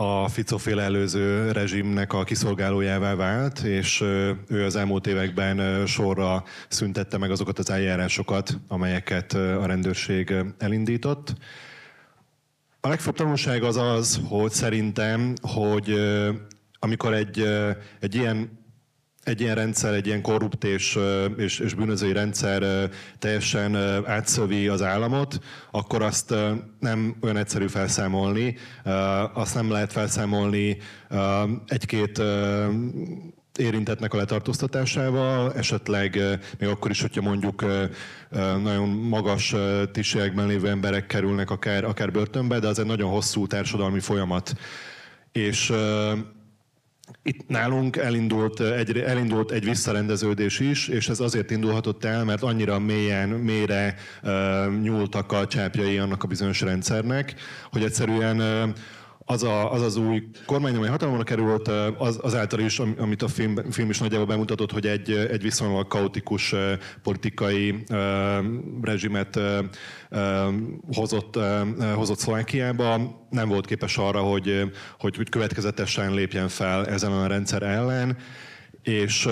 a 0.00 0.28
Ficoféle 0.28 0.82
előző 0.82 1.52
rezsimnek 1.52 2.12
a 2.12 2.24
kiszolgálójává 2.24 3.14
vált, 3.14 3.58
és 3.58 4.00
ő 4.48 4.64
az 4.64 4.76
elmúlt 4.76 5.06
években 5.06 5.86
sorra 5.86 6.44
szüntette 6.68 7.18
meg 7.18 7.30
azokat 7.30 7.58
az 7.58 7.70
eljárásokat, 7.70 8.58
amelyeket 8.68 9.32
a 9.32 9.66
rendőrség 9.66 10.34
elindított. 10.58 11.34
A 12.80 12.88
legfőbb 12.88 13.14
tanulság 13.14 13.62
az 13.62 13.76
az, 13.76 14.20
hogy 14.28 14.50
szerintem, 14.50 15.34
hogy 15.42 15.94
amikor 16.78 17.14
egy, 17.14 17.44
egy 18.00 18.14
ilyen 18.14 18.59
egy 19.30 19.40
ilyen 19.40 19.54
rendszer, 19.54 19.94
egy 19.94 20.06
ilyen 20.06 20.22
korrupt 20.22 20.64
és, 20.64 20.98
és, 21.36 21.58
és 21.58 21.74
bűnözői 21.74 22.12
rendszer 22.12 22.90
teljesen 23.18 23.76
átszövi 24.06 24.68
az 24.68 24.82
államot, 24.82 25.38
akkor 25.70 26.02
azt 26.02 26.34
nem 26.78 27.16
olyan 27.20 27.36
egyszerű 27.36 27.66
felszámolni. 27.66 28.56
Azt 29.34 29.54
nem 29.54 29.70
lehet 29.70 29.92
felszámolni 29.92 30.76
egy-két 31.66 32.22
érintetnek 33.56 34.14
a 34.14 34.16
letartóztatásával, 34.16 35.54
esetleg 35.54 36.18
még 36.58 36.68
akkor 36.68 36.90
is, 36.90 37.00
hogyha 37.00 37.22
mondjuk 37.22 37.64
nagyon 38.62 38.88
magas 38.88 39.54
tisztségekben 39.92 40.46
lévő 40.46 40.68
emberek 40.68 41.06
kerülnek 41.06 41.50
akár, 41.50 41.84
akár 41.84 42.10
börtönbe, 42.10 42.58
de 42.58 42.68
az 42.68 42.78
egy 42.78 42.86
nagyon 42.86 43.10
hosszú 43.10 43.46
társadalmi 43.46 44.00
folyamat. 44.00 44.52
És 45.32 45.72
itt 47.22 47.48
nálunk 47.48 47.96
elindult 47.96 48.60
egy, 48.60 48.98
elindult 48.98 49.50
egy 49.50 49.64
visszarendeződés 49.64 50.60
is, 50.60 50.88
és 50.88 51.08
ez 51.08 51.20
azért 51.20 51.50
indulhatott 51.50 52.04
el, 52.04 52.24
mert 52.24 52.42
annyira 52.42 52.78
mélyen, 52.78 53.28
mélyre 53.28 53.94
uh, 54.22 54.30
nyúltak 54.82 55.32
a 55.32 55.46
csápjai 55.46 55.98
annak 55.98 56.22
a 56.22 56.26
bizonyos 56.26 56.60
rendszernek, 56.60 57.34
hogy 57.70 57.82
egyszerűen 57.82 58.40
uh, 58.40 58.74
az, 59.30 59.42
a, 59.42 59.72
az 59.72 59.82
az 59.82 59.96
új 59.96 60.22
kormány, 60.46 60.76
amely 60.76 60.88
hatalomra 60.88 61.22
került, 61.22 61.68
az, 61.98 62.18
azáltal 62.22 62.60
is, 62.60 62.78
amit 62.78 63.22
a 63.22 63.28
film, 63.28 63.56
film 63.70 63.90
is 63.90 63.98
nagyjából 63.98 64.26
bemutatott, 64.26 64.72
hogy 64.72 64.86
egy, 64.86 65.10
egy 65.10 65.42
viszonylag 65.42 65.86
kaotikus 65.86 66.54
politikai 67.02 67.84
uh, 67.90 67.96
rezsimet 68.82 69.36
uh, 69.36 70.54
hozott, 70.92 71.36
uh, 71.36 71.92
hozott 71.94 72.18
Szlovákiába, 72.18 73.18
nem 73.30 73.48
volt 73.48 73.66
képes 73.66 73.96
arra, 73.96 74.20
hogy, 74.20 74.62
hogy, 74.98 75.16
hogy 75.16 75.28
következetesen 75.28 76.14
lépjen 76.14 76.48
fel 76.48 76.86
ezen 76.86 77.12
a 77.12 77.26
rendszer 77.26 77.62
ellen, 77.62 78.16
és 78.82 79.28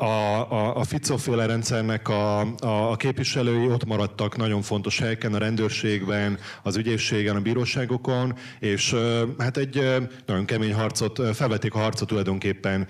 a, 0.00 0.50
a, 0.52 0.76
a 0.76 0.84
Ficoféle 0.84 1.46
rendszernek 1.46 2.08
a, 2.08 2.40
a, 2.40 2.90
a 2.90 2.96
képviselői 2.96 3.66
ott 3.66 3.84
maradtak 3.84 4.36
nagyon 4.36 4.62
fontos 4.62 4.98
helyeken, 4.98 5.34
a 5.34 5.38
rendőrségben, 5.38 6.38
az 6.62 6.76
ügyészségen, 6.76 7.36
a 7.36 7.40
bíróságokon, 7.40 8.34
és 8.58 8.94
hát 9.38 9.56
egy 9.56 9.84
nagyon 10.26 10.44
kemény 10.44 10.74
harcot, 10.74 11.36
felvették 11.36 11.74
a 11.74 11.78
harcot 11.78 12.08
tulajdonképpen, 12.08 12.86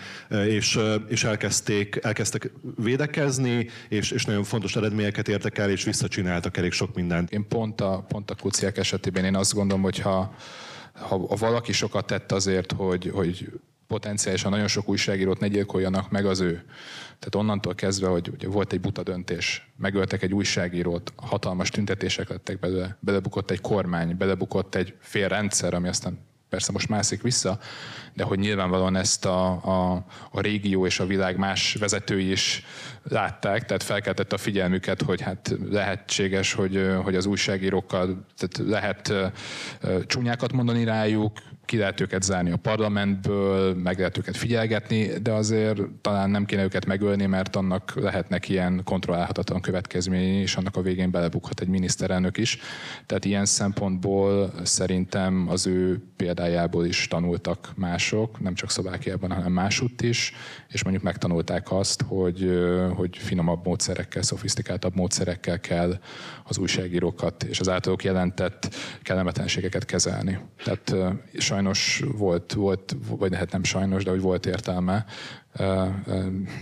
és, 0.46 0.78
és 1.08 1.24
elkezdték, 1.24 1.98
elkezdtek 2.02 2.50
védekezni, 2.76 3.66
és, 3.88 4.10
és 4.10 4.24
nagyon 4.24 4.44
fontos 4.44 4.76
eredményeket 4.76 5.28
értek 5.28 5.58
el, 5.58 5.70
és 5.70 5.84
visszacsináltak 5.84 6.56
elég 6.56 6.72
sok 6.72 6.94
mindent. 6.94 7.30
Én 7.30 7.48
pont 7.48 7.80
a, 7.80 8.04
pont 8.08 8.30
a 8.30 8.34
kuciák 8.34 8.76
esetében 8.76 9.24
én 9.24 9.36
azt 9.36 9.54
gondolom, 9.54 9.82
hogy 9.82 9.98
ha, 9.98 10.34
ha, 10.94 11.36
valaki 11.36 11.72
sokat 11.72 12.06
tett 12.06 12.32
azért, 12.32 12.72
hogy, 12.72 13.10
hogy 13.14 13.50
potenciálisan 13.90 14.50
nagyon 14.50 14.68
sok 14.68 14.88
újságírót 14.88 15.40
ne 15.40 15.48
gyilkoljanak 15.48 16.10
meg 16.10 16.26
az 16.26 16.40
ő. 16.40 16.64
Tehát 17.04 17.34
onnantól 17.34 17.74
kezdve, 17.74 18.08
hogy 18.08 18.28
ugye 18.28 18.48
volt 18.48 18.72
egy 18.72 18.80
buta 18.80 19.02
döntés, 19.02 19.70
megöltek 19.76 20.22
egy 20.22 20.32
újságírót, 20.32 21.12
hatalmas 21.16 21.70
tüntetések 21.70 22.28
lettek 22.28 22.58
belőle, 22.58 22.96
belebukott 23.00 23.50
egy 23.50 23.60
kormány, 23.60 24.16
belebukott 24.16 24.74
egy 24.74 24.94
fél 25.00 25.28
rendszer, 25.28 25.74
ami 25.74 25.88
aztán 25.88 26.18
persze 26.48 26.72
most 26.72 26.88
mászik 26.88 27.22
vissza, 27.22 27.58
de 28.14 28.24
hogy 28.24 28.38
nyilvánvalóan 28.38 28.96
ezt 28.96 29.24
a, 29.24 29.46
a, 29.50 30.04
a 30.30 30.40
régió 30.40 30.86
és 30.86 31.00
a 31.00 31.06
világ 31.06 31.36
más 31.36 31.74
vezetői 31.74 32.30
is 32.30 32.64
látták, 33.02 33.64
tehát 33.64 33.82
felkeltett 33.82 34.32
a 34.32 34.38
figyelmüket, 34.38 35.02
hogy 35.02 35.20
hát 35.20 35.56
lehetséges, 35.70 36.52
hogy, 36.52 36.88
hogy 37.02 37.14
az 37.14 37.26
újságírókkal 37.26 38.26
tehát 38.36 38.70
lehet 38.70 39.12
csúnyákat 40.06 40.52
mondani 40.52 40.84
rájuk, 40.84 41.32
ki 41.70 41.76
lehet 41.76 42.00
őket 42.00 42.22
zárni 42.22 42.50
a 42.50 42.56
parlamentből, 42.56 43.74
meg 43.74 43.98
lehet 43.98 44.18
őket 44.18 44.36
figyelgetni, 44.36 45.06
de 45.22 45.32
azért 45.32 45.80
talán 46.00 46.30
nem 46.30 46.44
kéne 46.44 46.62
őket 46.62 46.86
megölni, 46.86 47.26
mert 47.26 47.56
annak 47.56 47.92
lehetnek 47.94 48.48
ilyen 48.48 48.80
kontrollálhatatlan 48.84 49.60
következményei, 49.60 50.40
és 50.40 50.56
annak 50.56 50.76
a 50.76 50.82
végén 50.82 51.10
belebukhat 51.10 51.60
egy 51.60 51.68
miniszterelnök 51.68 52.38
is. 52.38 52.58
Tehát 53.06 53.24
ilyen 53.24 53.44
szempontból 53.44 54.52
szerintem 54.62 55.46
az 55.48 55.66
ő 55.66 56.02
példájából 56.16 56.86
is 56.86 57.06
tanultak 57.08 57.72
mások, 57.76 58.40
nem 58.40 58.54
csak 58.54 58.70
Szlovákiában, 58.70 59.32
hanem 59.32 59.52
másutt 59.52 60.00
is, 60.00 60.32
és 60.68 60.82
mondjuk 60.82 61.04
megtanulták 61.04 61.72
azt, 61.72 62.02
hogy, 62.02 62.50
hogy 62.94 63.16
finomabb 63.16 63.64
módszerekkel, 63.64 64.22
szofisztikáltabb 64.22 64.94
módszerekkel 64.94 65.60
kell 65.60 65.98
az 66.44 66.58
újságírókat 66.58 67.42
és 67.42 67.60
az 67.60 67.68
általuk 67.68 68.04
jelentett 68.04 68.74
kellemetlenségeket 69.02 69.84
kezelni. 69.84 70.38
Tehát 70.64 70.94
sajnos 71.38 71.59
volt, 72.16 72.52
volt, 72.52 72.96
vagy 73.08 73.30
lehet 73.30 73.52
nem 73.52 73.64
sajnos, 73.64 74.04
de 74.04 74.10
hogy 74.10 74.20
volt 74.20 74.46
értelme. 74.46 75.04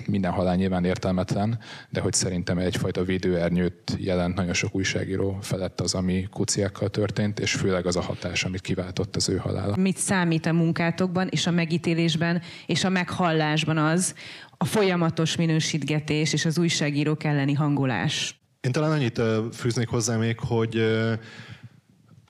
Minden 0.06 0.32
halál 0.32 0.56
nyilván 0.56 0.84
értelmetlen, 0.84 1.58
de 1.90 2.00
hogy 2.00 2.12
szerintem 2.12 2.58
egyfajta 2.58 3.04
védőernyőt 3.04 3.96
jelent 3.98 4.34
nagyon 4.34 4.52
sok 4.52 4.74
újságíró 4.74 5.38
felett 5.40 5.80
az, 5.80 5.94
ami 5.94 6.26
kuciákkal 6.30 6.88
történt, 6.88 7.40
és 7.40 7.52
főleg 7.52 7.86
az 7.86 7.96
a 7.96 8.00
hatás, 8.00 8.44
amit 8.44 8.60
kiváltott 8.60 9.16
az 9.16 9.28
ő 9.28 9.36
halála. 9.36 9.76
Mit 9.76 9.96
számít 9.96 10.46
a 10.46 10.52
munkátokban 10.52 11.28
és 11.30 11.46
a 11.46 11.50
megítélésben 11.50 12.42
és 12.66 12.84
a 12.84 12.88
meghallásban 12.88 13.76
az, 13.78 14.14
a 14.56 14.64
folyamatos 14.64 15.36
minősítgetés 15.36 16.32
és 16.32 16.44
az 16.44 16.58
újságírók 16.58 17.24
elleni 17.24 17.52
hangolás? 17.52 18.40
Én 18.60 18.72
talán 18.72 18.90
annyit 18.90 19.20
fűznék 19.52 19.88
hozzá 19.88 20.16
még, 20.16 20.38
hogy 20.38 20.82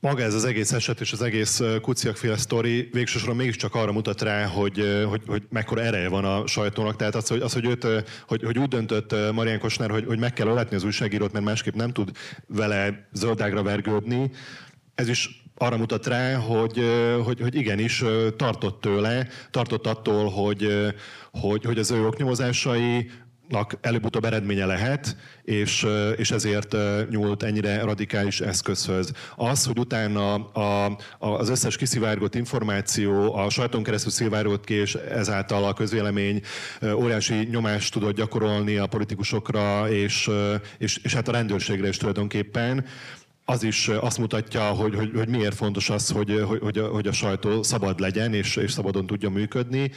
maga 0.01 0.23
ez 0.23 0.35
az 0.35 0.45
egész 0.45 0.73
eset 0.73 1.01
és 1.01 1.13
az 1.13 1.23
egész 1.23 1.61
kuciakféle 1.81 2.37
sztori 2.37 2.89
végsősorban 2.93 3.37
mégiscsak 3.37 3.75
arra 3.75 3.93
mutat 3.93 4.23
rá, 4.23 4.47
hogy, 4.47 5.05
hogy, 5.09 5.23
hogy 5.27 5.43
mekkora 5.51 5.81
ereje 5.81 6.09
van 6.09 6.25
a 6.25 6.47
sajtónak. 6.47 6.97
Tehát 6.97 7.15
az, 7.15 7.29
hogy, 7.29 7.41
az, 7.41 7.53
hogy, 7.53 7.65
őt, 7.65 7.87
hogy, 8.27 8.43
hogy 8.43 8.59
úgy 8.59 8.69
döntött 8.69 9.33
Marian 9.33 9.59
Kosner, 9.59 9.91
hogy, 9.91 10.05
hogy 10.07 10.19
meg 10.19 10.33
kell 10.33 10.47
öletni 10.47 10.77
az 10.77 10.85
újságírót, 10.85 11.33
mert 11.33 11.45
másképp 11.45 11.75
nem 11.75 11.93
tud 11.93 12.11
vele 12.47 13.09
zöldágra 13.13 13.63
vergődni, 13.63 14.31
ez 14.95 15.09
is 15.09 15.43
arra 15.55 15.77
mutat 15.77 16.07
rá, 16.07 16.35
hogy, 16.35 16.83
hogy, 17.25 17.41
hogy 17.41 17.55
igenis 17.55 18.05
tartott 18.37 18.81
tőle, 18.81 19.29
tartott 19.51 19.87
attól, 19.87 20.31
hogy, 20.31 20.69
hogy, 21.31 21.65
hogy 21.65 21.79
az 21.79 21.91
ő 21.91 22.07
oknyomozásai 22.07 23.11
előbb-utóbb 23.81 24.25
eredménye 24.25 24.67
lehet, 24.67 25.17
és, 25.43 25.87
és 26.17 26.31
ezért 26.31 26.77
nyúlt 27.11 27.43
ennyire 27.43 27.83
radikális 27.83 28.41
eszközhöz. 28.41 29.13
Az, 29.37 29.65
hogy 29.65 29.79
utána 29.79 30.35
a, 30.35 30.85
a, 31.19 31.29
az 31.29 31.49
összes 31.49 31.77
kiszivárgott 31.77 32.35
információ 32.35 33.35
a 33.35 33.51
sajton 33.51 33.83
keresztül 33.83 34.11
szivárgott 34.11 34.65
ki, 34.65 34.75
és 34.75 34.95
ezáltal 34.95 35.65
a 35.65 35.73
közvélemény 35.73 36.41
óriási 36.95 37.35
nyomást 37.35 37.93
tudott 37.93 38.17
gyakorolni 38.17 38.77
a 38.77 38.87
politikusokra, 38.87 39.91
és, 39.91 40.31
és, 40.79 40.99
és 41.03 41.15
hát 41.15 41.29
a 41.29 41.33
rendőrségre 41.33 41.89
is 41.89 41.97
tulajdonképpen, 41.97 42.85
az 43.51 43.63
is 43.63 43.89
azt 43.89 44.19
mutatja, 44.19 44.63
hogy, 44.63 44.95
hogy, 44.95 45.11
hogy 45.15 45.29
miért 45.29 45.55
fontos 45.55 45.91
az, 45.91 46.11
hogy, 46.11 46.43
hogy, 46.47 46.61
hogy, 46.61 46.79
a, 46.79 46.87
hogy 46.87 47.07
a 47.07 47.13
sajtó 47.13 47.63
szabad 47.63 48.01
legyen 48.01 48.35
és, 48.35 48.57
és 48.57 48.73
szabadon 48.73 49.07
tudja 49.07 49.31
működni. 49.31 49.91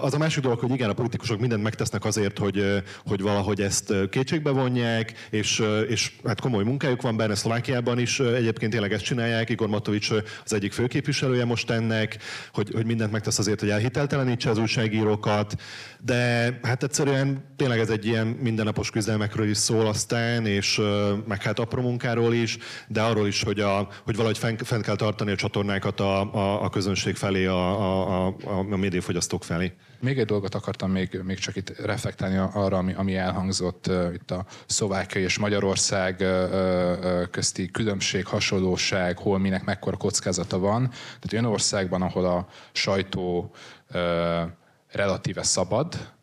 Az 0.00 0.14
a 0.14 0.18
másik 0.18 0.42
dolog, 0.42 0.58
hogy 0.58 0.70
igen, 0.70 0.90
a 0.90 0.92
politikusok 0.92 1.40
mindent 1.40 1.62
megtesznek 1.62 2.04
azért, 2.04 2.38
hogy, 2.38 2.82
hogy 3.06 3.20
valahogy 3.20 3.60
ezt 3.60 3.94
kétségbe 4.10 4.50
vonják, 4.50 5.28
és, 5.30 5.62
és 5.88 6.12
hát 6.24 6.40
komoly 6.40 6.64
munkájuk 6.64 7.02
van 7.02 7.16
benne, 7.16 7.34
Szlovákiában 7.34 7.98
is 7.98 8.20
egyébként 8.20 8.72
tényleg 8.72 8.92
ezt 8.92 9.04
csinálják. 9.04 9.50
Igor 9.50 9.68
Matovics 9.68 10.10
az 10.44 10.52
egyik 10.52 10.72
főképviselője 10.72 11.44
most 11.44 11.70
ennek, 11.70 12.18
hogy, 12.52 12.70
hogy 12.74 12.86
mindent 12.86 13.12
megtesz 13.12 13.38
azért, 13.38 13.60
hogy 13.60 13.70
elhiteltelenítse 13.70 14.50
az 14.50 14.58
újságírókat, 14.58 15.54
de 16.00 16.58
hát 16.62 16.82
egyszerűen 16.82 17.44
tényleg 17.56 17.78
ez 17.78 17.90
egy 17.90 18.06
ilyen 18.06 18.26
mindennapos 18.26 18.90
küzdelmekről 18.90 19.48
is 19.48 19.56
szól 19.56 19.86
aztán, 19.86 20.46
és 20.46 20.80
meg 21.26 21.42
hát 21.42 21.58
apró 21.58 21.82
munkáról 21.82 22.34
is, 22.34 22.58
de 22.94 23.02
arról 23.02 23.26
is, 23.26 23.42
hogy, 23.42 23.60
a, 23.60 23.88
hogy 24.04 24.16
valahogy 24.16 24.38
fenn, 24.38 24.56
fenn 24.56 24.80
kell 24.80 24.96
tartani 24.96 25.30
a 25.30 25.36
csatornákat 25.36 26.00
a, 26.00 26.34
a, 26.34 26.62
a 26.64 26.70
közönség 26.70 27.16
felé, 27.16 27.46
a, 27.46 27.80
a, 27.80 28.26
a, 28.26 28.58
a 28.70 28.76
médiafogyasztók 28.76 29.44
felé. 29.44 29.72
Még 30.00 30.18
egy 30.18 30.26
dolgot 30.26 30.54
akartam 30.54 30.90
még, 30.90 31.20
még 31.24 31.38
csak 31.38 31.56
itt 31.56 31.78
reflektálni 31.78 32.36
arra, 32.36 32.76
ami, 32.76 32.94
ami 32.94 33.16
elhangzott 33.16 33.86
uh, 33.86 34.12
itt 34.14 34.30
a 34.30 34.44
Szlovákia 34.66 35.22
és 35.22 35.38
Magyarország 35.38 36.16
uh, 36.20 36.28
uh, 36.28 37.30
közti 37.30 37.70
különbség, 37.70 38.26
hasonlóság, 38.26 39.18
hol 39.18 39.38
minek 39.38 39.64
mekkora 39.64 39.96
kockázata 39.96 40.58
van. 40.58 40.88
Tehát 40.88 41.32
olyan 41.32 41.44
országban, 41.44 42.02
ahol 42.02 42.24
a 42.24 42.46
sajtó 42.72 43.50
uh, 43.94 44.00
relatíve 44.90 45.42
szabad, 45.42 46.13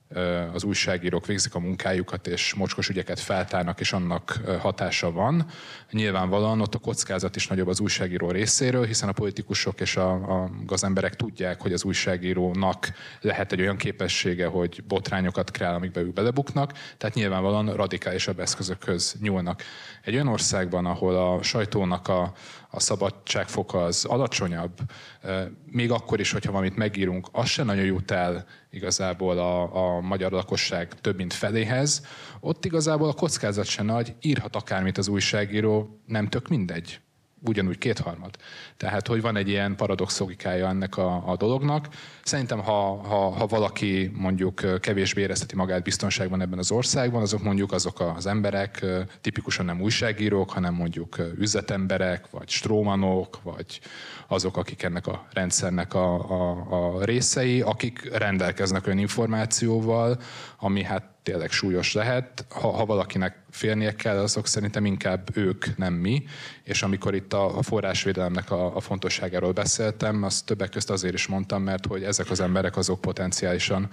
az 0.54 0.63
újságírók 0.63 1.26
végzik 1.26 1.56
a 1.56 1.60
munkájukat, 1.60 2.28
és 2.28 2.54
mocskos 2.54 2.89
ügyeket 2.89 3.19
feltárnak, 3.19 3.80
és 3.80 3.93
annak 3.93 4.39
hatása 4.60 5.12
van. 5.12 5.45
Nyilvánvalóan 5.91 6.62
ott 6.62 6.76
a 6.76 6.80
kockázat 6.80 7.36
is 7.36 7.47
nagyobb 7.47 7.67
az 7.67 7.80
újságíró 7.80 8.32
részéről, 8.32 8.86
hiszen 8.86 9.10
a 9.10 9.12
politikusok 9.12 9.82
és 9.82 9.95
a, 9.95 10.12
a 10.12 10.50
gazemberek 10.65 11.15
tudják, 11.15 11.62
hogy 11.62 11.74
az 11.74 11.84
újságírónak 11.84 12.91
lehet 13.21 13.52
egy 13.52 13.62
olyan 13.62 13.78
képessége, 13.78 14.45
hogy 14.47 14.84
botrányokat 14.88 15.52
kreál, 15.52 15.76
amikbe 15.76 16.02
ők 16.02 16.13
belebuknak, 16.13 16.71
tehát 16.97 17.15
nyilvánvalóan 17.15 17.74
radikálisabb 17.74 18.39
eszközökhöz 18.39 19.15
nyúlnak. 19.21 19.63
Egy 20.02 20.13
olyan 20.13 20.28
országban, 20.28 20.86
ahol 20.86 21.15
a 21.15 21.43
sajtónak 21.43 22.08
a, 22.08 22.34
a 22.71 22.79
szabadságfoka 22.79 23.84
az 23.84 24.05
alacsonyabb, 24.05 24.77
még 25.65 25.91
akkor 25.91 26.19
is, 26.19 26.31
hogyha 26.31 26.51
valamit 26.51 26.75
megírunk, 26.75 27.27
az 27.31 27.47
se 27.47 27.63
nagyon 27.63 27.86
jut 27.86 28.12
el 28.12 28.45
igazából 28.69 29.38
a, 29.38 29.75
a 29.75 30.01
magyar 30.01 30.31
lakosság 30.31 30.93
több 31.01 31.15
mint 31.15 31.34
feléhez, 31.34 32.05
ott 32.39 32.65
igazából 32.65 33.10
a 33.10 33.13
kockázat 33.13 33.65
se 33.65 33.84
nagy, 33.84 34.15
írhat 34.21 34.55
akármit 34.55 34.97
az 34.97 35.07
újságíró, 35.07 36.01
nem 36.05 36.27
tök 36.27 36.47
mindegy 36.47 37.01
ugyanúgy 37.45 37.77
kétharmad. 37.77 38.36
Tehát, 38.77 39.08
hogy 39.08 39.21
van 39.21 39.36
egy 39.36 39.47
ilyen 39.47 39.75
paradox 39.75 40.19
logikája 40.19 40.67
ennek 40.67 40.97
a, 40.97 41.30
a 41.30 41.36
dolognak. 41.36 41.88
Szerintem, 42.23 42.60
ha, 42.60 43.08
ha, 43.08 43.30
ha 43.30 43.45
valaki 43.45 44.12
mondjuk 44.15 44.80
kevésbé 44.80 45.21
érezheti 45.21 45.56
magát 45.56 45.84
biztonságban 45.84 46.41
ebben 46.41 46.60
az 46.60 46.71
országban, 46.71 47.21
azok 47.21 47.43
mondjuk 47.43 47.71
azok 47.71 47.99
az 47.99 48.25
emberek, 48.25 48.86
tipikusan 49.21 49.65
nem 49.65 49.82
újságírók, 49.82 50.51
hanem 50.51 50.73
mondjuk 50.73 51.17
üzletemberek, 51.38 52.30
vagy 52.30 52.49
strómanok, 52.49 53.41
vagy 53.43 53.80
azok, 54.27 54.58
akik 54.58 54.84
ennek 54.84 55.08
a 55.08 55.27
rendszernek 55.34 55.93
a, 55.93 56.13
a, 56.13 56.95
a 56.95 57.04
részei, 57.04 57.62
akik 57.62 58.17
rendelkeznek 58.17 58.88
olyan 58.88 58.99
információval, 58.99 60.19
ami 60.58 60.84
hát 60.84 61.20
tényleg 61.23 61.51
súlyos 61.51 61.93
lehet. 61.93 62.45
Ha, 62.49 62.69
ha 62.69 62.86
valakinek 62.86 63.36
félnie 63.49 63.95
kell, 63.95 64.17
azok 64.17 64.47
szerintem 64.47 64.86
inkább 64.86 65.38
ők, 65.38 65.77
nem 65.77 65.93
mi. 65.93 66.23
És 66.63 66.84
amikor 66.84 67.15
itt 67.15 67.34
a, 67.34 67.57
a 67.57 67.62
forrásvédelemnek 67.62 68.51
a, 68.51 68.75
a 68.75 68.79
fontosságáról 68.79 69.51
beszéltem, 69.51 70.23
azt 70.23 70.45
többek 70.45 70.69
közt 70.69 70.89
azért 70.89 71.13
is 71.13 71.27
mondtam, 71.27 71.63
mert 71.63 71.86
hogy 71.86 72.03
ezek 72.03 72.29
az 72.29 72.39
emberek 72.39 72.77
azok 72.77 73.01
potenciálisan, 73.01 73.89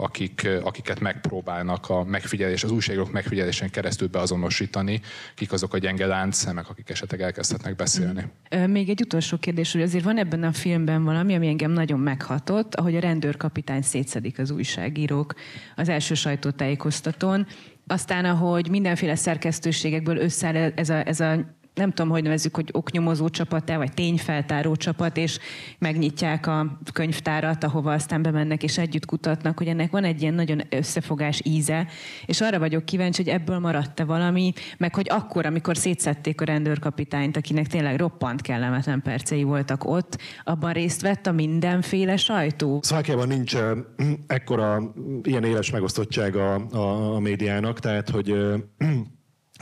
akik, 0.00 0.48
akiket 0.62 1.00
megpróbálnak 1.00 1.88
a 1.88 2.04
megfigyelés, 2.04 2.64
az 2.64 2.70
újságírók 2.70 3.12
megfigyelésen 3.12 3.70
keresztül 3.70 4.08
beazonosítani, 4.08 5.00
kik 5.34 5.52
azok 5.52 5.74
a 5.74 5.78
gyenge 5.78 6.06
láncszemek, 6.06 6.68
akik 6.68 6.90
esetleg 6.90 7.20
elkezdhetnek 7.20 7.76
beszélni. 7.76 8.24
Még 8.66 8.88
egy 8.88 9.00
utolsó 9.00 9.36
kérdés, 9.36 9.72
hogy 9.72 9.82
azért 9.82 10.04
van 10.04 10.18
ebben 10.18 10.42
a 10.42 10.52
filmben 10.52 11.04
valami, 11.04 11.34
ami 11.34 11.46
engem 11.46 11.70
nagyon 11.70 12.00
meghatott, 12.00 12.74
ahogy 12.74 12.96
a 12.96 13.00
rendőrkapitány 13.00 13.82
szétszedik 13.82 14.38
az 14.38 14.50
újságírók 14.50 15.34
az 15.76 15.88
első 15.88 16.14
sajtótájékoztatón, 16.14 17.46
aztán, 17.86 18.24
ahogy 18.24 18.70
mindenféle 18.70 19.14
szerkesztőségekből 19.14 20.16
összeáll 20.16 20.72
ez 20.74 20.88
a, 20.88 21.06
ez 21.06 21.20
a 21.20 21.58
nem 21.80 21.92
tudom, 21.92 22.10
hogy 22.10 22.22
nevezzük, 22.22 22.54
hogy 22.54 22.68
oknyomozó 22.72 23.28
csapat 23.28 23.74
vagy 23.76 23.92
tényfeltáró 23.92 24.76
csapat, 24.76 25.16
és 25.16 25.38
megnyitják 25.78 26.46
a 26.46 26.78
könyvtárat, 26.92 27.64
ahova 27.64 27.92
aztán 27.92 28.22
bemennek 28.22 28.62
és 28.62 28.78
együtt 28.78 29.06
kutatnak, 29.06 29.58
hogy 29.58 29.66
ennek 29.66 29.90
van 29.90 30.04
egy 30.04 30.22
ilyen 30.22 30.34
nagyon 30.34 30.62
összefogás 30.68 31.40
íze, 31.44 31.86
és 32.26 32.40
arra 32.40 32.58
vagyok 32.58 32.84
kíváncsi, 32.84 33.22
hogy 33.22 33.32
ebből 33.32 33.58
maradt-e 33.58 34.04
valami, 34.04 34.52
meg 34.78 34.94
hogy 34.94 35.06
akkor, 35.10 35.46
amikor 35.46 35.76
szétszették 35.76 36.40
a 36.40 36.44
rendőrkapitányt, 36.44 37.36
akinek 37.36 37.66
tényleg 37.66 37.96
roppant 37.96 38.40
kellemetlen 38.40 39.02
percei 39.02 39.42
voltak 39.42 39.84
ott, 39.84 40.18
abban 40.44 40.72
részt 40.72 41.00
vett 41.00 41.26
a 41.26 41.32
mindenféle 41.32 42.16
sajtó. 42.16 42.80
Szlovákiában 42.82 43.28
nincs 43.28 43.56
ekkora 44.26 44.92
ilyen 45.22 45.44
éles 45.44 45.70
megosztottság 45.70 46.36
a, 46.36 46.54
a, 46.54 47.14
a 47.14 47.20
médiának, 47.20 47.78
tehát 47.78 48.10
hogy 48.10 48.34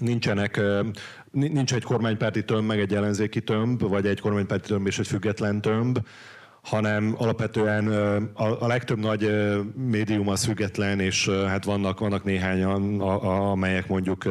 nincsenek, 0.01 0.61
nincs 1.31 1.75
egy 1.75 1.85
kormánypárti 1.85 2.45
tömb, 2.45 2.67
meg 2.67 2.81
egy 2.81 2.95
ellenzéki 2.95 3.41
tömb, 3.41 3.83
vagy 3.83 4.07
egy 4.07 4.21
kormánypárti 4.21 4.69
tömb 4.69 4.87
és 4.87 4.99
egy 4.99 5.07
független 5.07 5.61
tömb, 5.61 5.99
hanem 6.63 7.15
alapvetően 7.19 7.87
a, 8.33 8.63
a 8.63 8.67
legtöbb 8.67 8.99
nagy 8.99 9.31
médium 9.75 10.29
az 10.29 10.45
független, 10.45 11.01
és 11.01 11.29
hát 11.29 11.65
vannak, 11.65 11.99
vannak 11.99 12.25
néhányan, 12.25 13.01
amelyek 13.01 13.89
mondjuk 13.89 14.25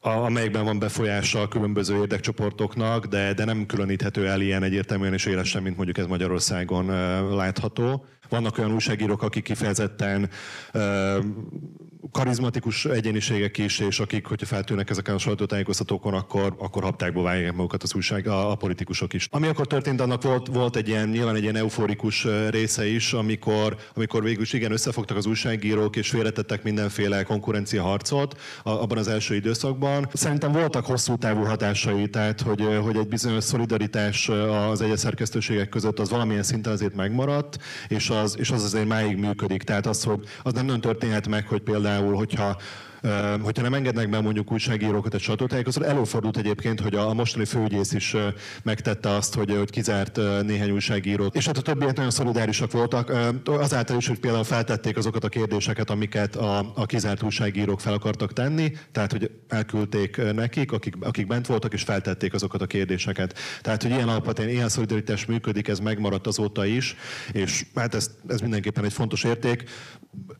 amelyekben 0.00 0.64
van 0.64 0.78
befolyása 0.78 1.40
a 1.40 1.48
különböző 1.48 1.96
érdekcsoportoknak, 1.96 3.06
de, 3.06 3.32
de 3.32 3.44
nem 3.44 3.66
különíthető 3.66 4.26
el 4.26 4.40
ilyen 4.40 4.62
egyértelműen 4.62 5.12
és 5.12 5.26
élesen, 5.26 5.62
mint 5.62 5.76
mondjuk 5.76 5.98
ez 5.98 6.06
Magyarországon 6.06 6.86
látható. 7.36 8.04
Vannak 8.28 8.58
olyan 8.58 8.72
újságírók, 8.72 9.22
akik 9.22 9.44
kifejezetten 9.44 10.30
karizmatikus 12.12 12.84
egyéniségek 12.84 13.58
is, 13.58 13.78
és 13.78 14.00
akik, 14.00 14.26
hogyha 14.26 14.46
feltűnnek 14.46 14.90
ezeken 14.90 15.14
a 15.14 15.18
sajtótájékoztatókon, 15.18 16.14
akkor, 16.14 16.54
akkor 16.58 16.82
haptákba 16.82 17.22
vágják 17.22 17.52
magukat 17.52 17.82
az 17.82 17.94
újság, 17.94 18.26
a, 18.26 18.50
a, 18.50 18.54
politikusok 18.54 19.12
is. 19.12 19.28
Ami 19.30 19.46
akkor 19.46 19.66
történt, 19.66 20.00
annak 20.00 20.22
volt, 20.22 20.46
volt 20.46 20.76
egy 20.76 20.88
ilyen, 20.88 21.08
nyilván 21.08 21.34
egy 21.34 21.42
ilyen 21.42 21.56
euforikus 21.56 22.26
része 22.50 22.86
is, 22.86 23.12
amikor, 23.12 23.76
amikor 23.94 24.22
végül 24.22 24.42
is 24.42 24.52
igen, 24.52 24.72
összefogtak 24.72 25.16
az 25.16 25.26
újságírók, 25.26 25.96
és 25.96 26.08
félretettek 26.08 26.62
mindenféle 26.62 27.22
konkurencia 27.22 27.82
harcot 27.82 28.40
abban 28.62 28.98
az 28.98 29.08
első 29.08 29.34
időszakban. 29.34 30.08
Szerintem 30.12 30.52
voltak 30.52 30.86
hosszú 30.86 31.16
távú 31.16 31.44
hatásai, 31.44 32.08
tehát 32.08 32.40
hogy, 32.40 32.78
hogy 32.82 32.96
egy 32.96 33.08
bizonyos 33.08 33.44
szolidaritás 33.44 34.28
az 34.70 34.80
egyes 34.80 34.98
szerkesztőségek 34.98 35.68
között 35.68 35.98
az 35.98 36.10
valamilyen 36.10 36.42
szinten 36.42 36.72
azért 36.72 36.94
megmaradt, 36.94 37.58
és 37.88 38.10
az, 38.10 38.36
és 38.38 38.50
az 38.50 38.64
azért 38.64 38.88
máig 38.88 39.16
működik. 39.16 39.62
Tehát 39.62 39.86
az, 39.86 40.02
hogy 40.02 40.20
az 40.42 40.52
nem, 40.52 40.66
nem 40.66 40.80
történhet 40.80 41.28
meg, 41.28 41.46
hogy 41.46 41.60
például 41.62 41.95
például, 41.96 42.16
hogyha 42.16 42.56
hogyha 43.42 43.62
nem 43.62 43.74
engednek 43.74 44.10
be 44.10 44.20
mondjuk 44.20 44.52
újságírókat 44.52 45.14
egy 45.14 45.20
sajtótájékoztató, 45.20 45.86
előfordult 45.86 46.36
egyébként, 46.36 46.80
hogy 46.80 46.94
a 46.94 47.14
mostani 47.14 47.44
főügyész 47.44 47.92
is 47.92 48.16
megtette 48.62 49.08
azt, 49.08 49.34
hogy, 49.34 49.56
hogy 49.56 49.70
kizárt 49.70 50.16
néhány 50.42 50.70
újságírót. 50.70 51.36
És 51.36 51.46
hát 51.46 51.58
a 51.58 51.62
többiek 51.62 51.96
nagyon 51.96 52.10
szolidárisak 52.10 52.72
voltak, 52.72 53.12
azáltal 53.44 53.96
is, 53.96 54.06
hogy 54.06 54.18
például 54.18 54.44
feltették 54.44 54.96
azokat 54.96 55.24
a 55.24 55.28
kérdéseket, 55.28 55.90
amiket 55.90 56.36
a, 56.36 56.72
a 56.74 56.86
kizárt 56.86 57.22
újságírók 57.22 57.80
fel 57.80 57.92
akartak 57.92 58.32
tenni, 58.32 58.72
tehát 58.92 59.12
hogy 59.12 59.30
elküldték 59.48 60.32
nekik, 60.32 60.72
akik, 60.72 60.94
akik 61.00 61.26
bent 61.26 61.46
voltak, 61.46 61.72
és 61.72 61.82
feltették 61.82 62.34
azokat 62.34 62.62
a 62.62 62.66
kérdéseket. 62.66 63.38
Tehát, 63.62 63.82
hogy 63.82 63.90
ilyen 63.90 64.08
alapvetően 64.08 64.48
ilyen 64.48 64.68
szolidaritás 64.68 65.26
működik, 65.26 65.68
ez 65.68 65.78
megmaradt 65.78 66.26
azóta 66.26 66.64
is, 66.64 66.96
és 67.32 67.66
hát 67.74 67.94
ez, 67.94 68.10
ez 68.26 68.40
mindenképpen 68.40 68.84
egy 68.84 68.92
fontos 68.92 69.24
érték. 69.24 69.64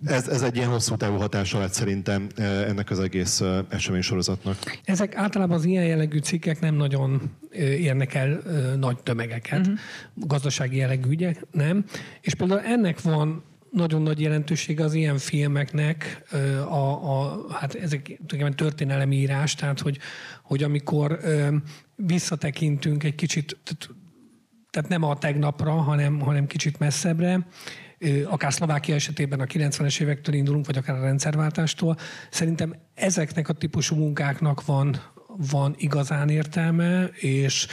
Ez, 0.05 0.29
ez 0.29 0.43
egy 0.43 0.57
ilyen 0.57 0.69
hosszú 0.69 0.97
távú 0.97 1.17
hatása 1.17 1.59
lett 1.59 1.73
szerintem 1.73 2.27
ennek 2.47 2.91
az 2.91 3.01
egész 3.01 3.43
eseménysorozatnak. 3.69 4.57
Ezek 4.85 5.17
általában 5.17 5.57
az 5.57 5.65
ilyen 5.65 5.85
jellegű 5.85 6.19
cikkek 6.19 6.61
nem 6.61 6.75
nagyon 6.75 7.21
érnek 7.59 8.15
el 8.15 8.43
nagy 8.79 9.03
tömegeket, 9.03 9.61
uh-huh. 9.61 9.79
gazdasági 10.15 10.77
jellegű 10.77 11.11
ügyek, 11.11 11.47
nem. 11.51 11.85
És 12.21 12.35
például 12.35 12.61
ennek 12.61 13.03
van 13.03 13.45
nagyon 13.71 14.03
nagy 14.03 14.21
jelentősége 14.21 14.85
az 14.85 14.95
ilyen 14.95 15.19
filmeknek, 15.19 16.23
a, 16.69 17.11
a, 17.21 17.47
hát 17.53 17.75
ezek 17.75 18.21
történelemi 18.55 19.17
írás, 19.17 19.55
tehát 19.55 19.81
hogy, 19.81 19.99
hogy 20.43 20.63
amikor 20.63 21.21
visszatekintünk 21.95 23.05
egy 23.05 23.15
kicsit, 23.15 23.57
tehát 24.71 24.89
nem 24.89 25.03
a 25.03 25.19
tegnapra, 25.19 25.71
hanem, 25.71 26.21
hanem 26.21 26.47
kicsit 26.47 26.79
messzebbre, 26.79 27.47
akár 28.25 28.53
Szlovákia 28.53 28.95
esetében 28.95 29.41
a 29.41 29.45
90-es 29.45 30.01
évektől 30.01 30.35
indulunk, 30.35 30.67
vagy 30.67 30.77
akár 30.77 30.97
a 30.97 31.01
rendszerváltástól. 31.03 31.97
Szerintem 32.31 32.75
ezeknek 32.95 33.49
a 33.49 33.53
típusú 33.53 33.97
munkáknak 33.97 34.65
van, 34.65 35.03
van 35.51 35.75
igazán 35.79 36.29
értelme, 36.29 37.05
és 37.15 37.67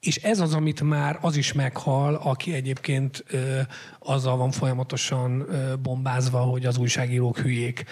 és 0.00 0.16
ez 0.16 0.40
az, 0.40 0.54
amit 0.54 0.82
már 0.82 1.18
az 1.20 1.36
is 1.36 1.52
meghal, 1.52 2.14
aki 2.14 2.54
egyébként 2.54 3.24
ö, 3.30 3.60
azzal 3.98 4.36
van 4.36 4.50
folyamatosan 4.50 5.40
ö, 5.40 5.76
bombázva, 5.76 6.38
hogy 6.38 6.66
az 6.66 6.78
újságírók 6.78 7.38
hülyék. 7.38 7.84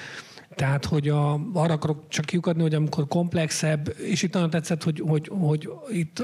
Tehát, 0.56 0.84
hogy 0.84 1.08
a, 1.08 1.32
arra 1.52 1.72
akarok 1.72 2.08
csak 2.08 2.24
kiukadni, 2.24 2.62
hogy 2.62 2.74
amikor 2.74 3.08
komplexebb, 3.08 3.94
és 3.98 4.22
itt 4.22 4.32
nagyon 4.32 4.50
tetszett, 4.50 4.82
hogy, 4.82 5.02
hogy, 5.06 5.30
hogy 5.32 5.70
itt, 5.90 6.14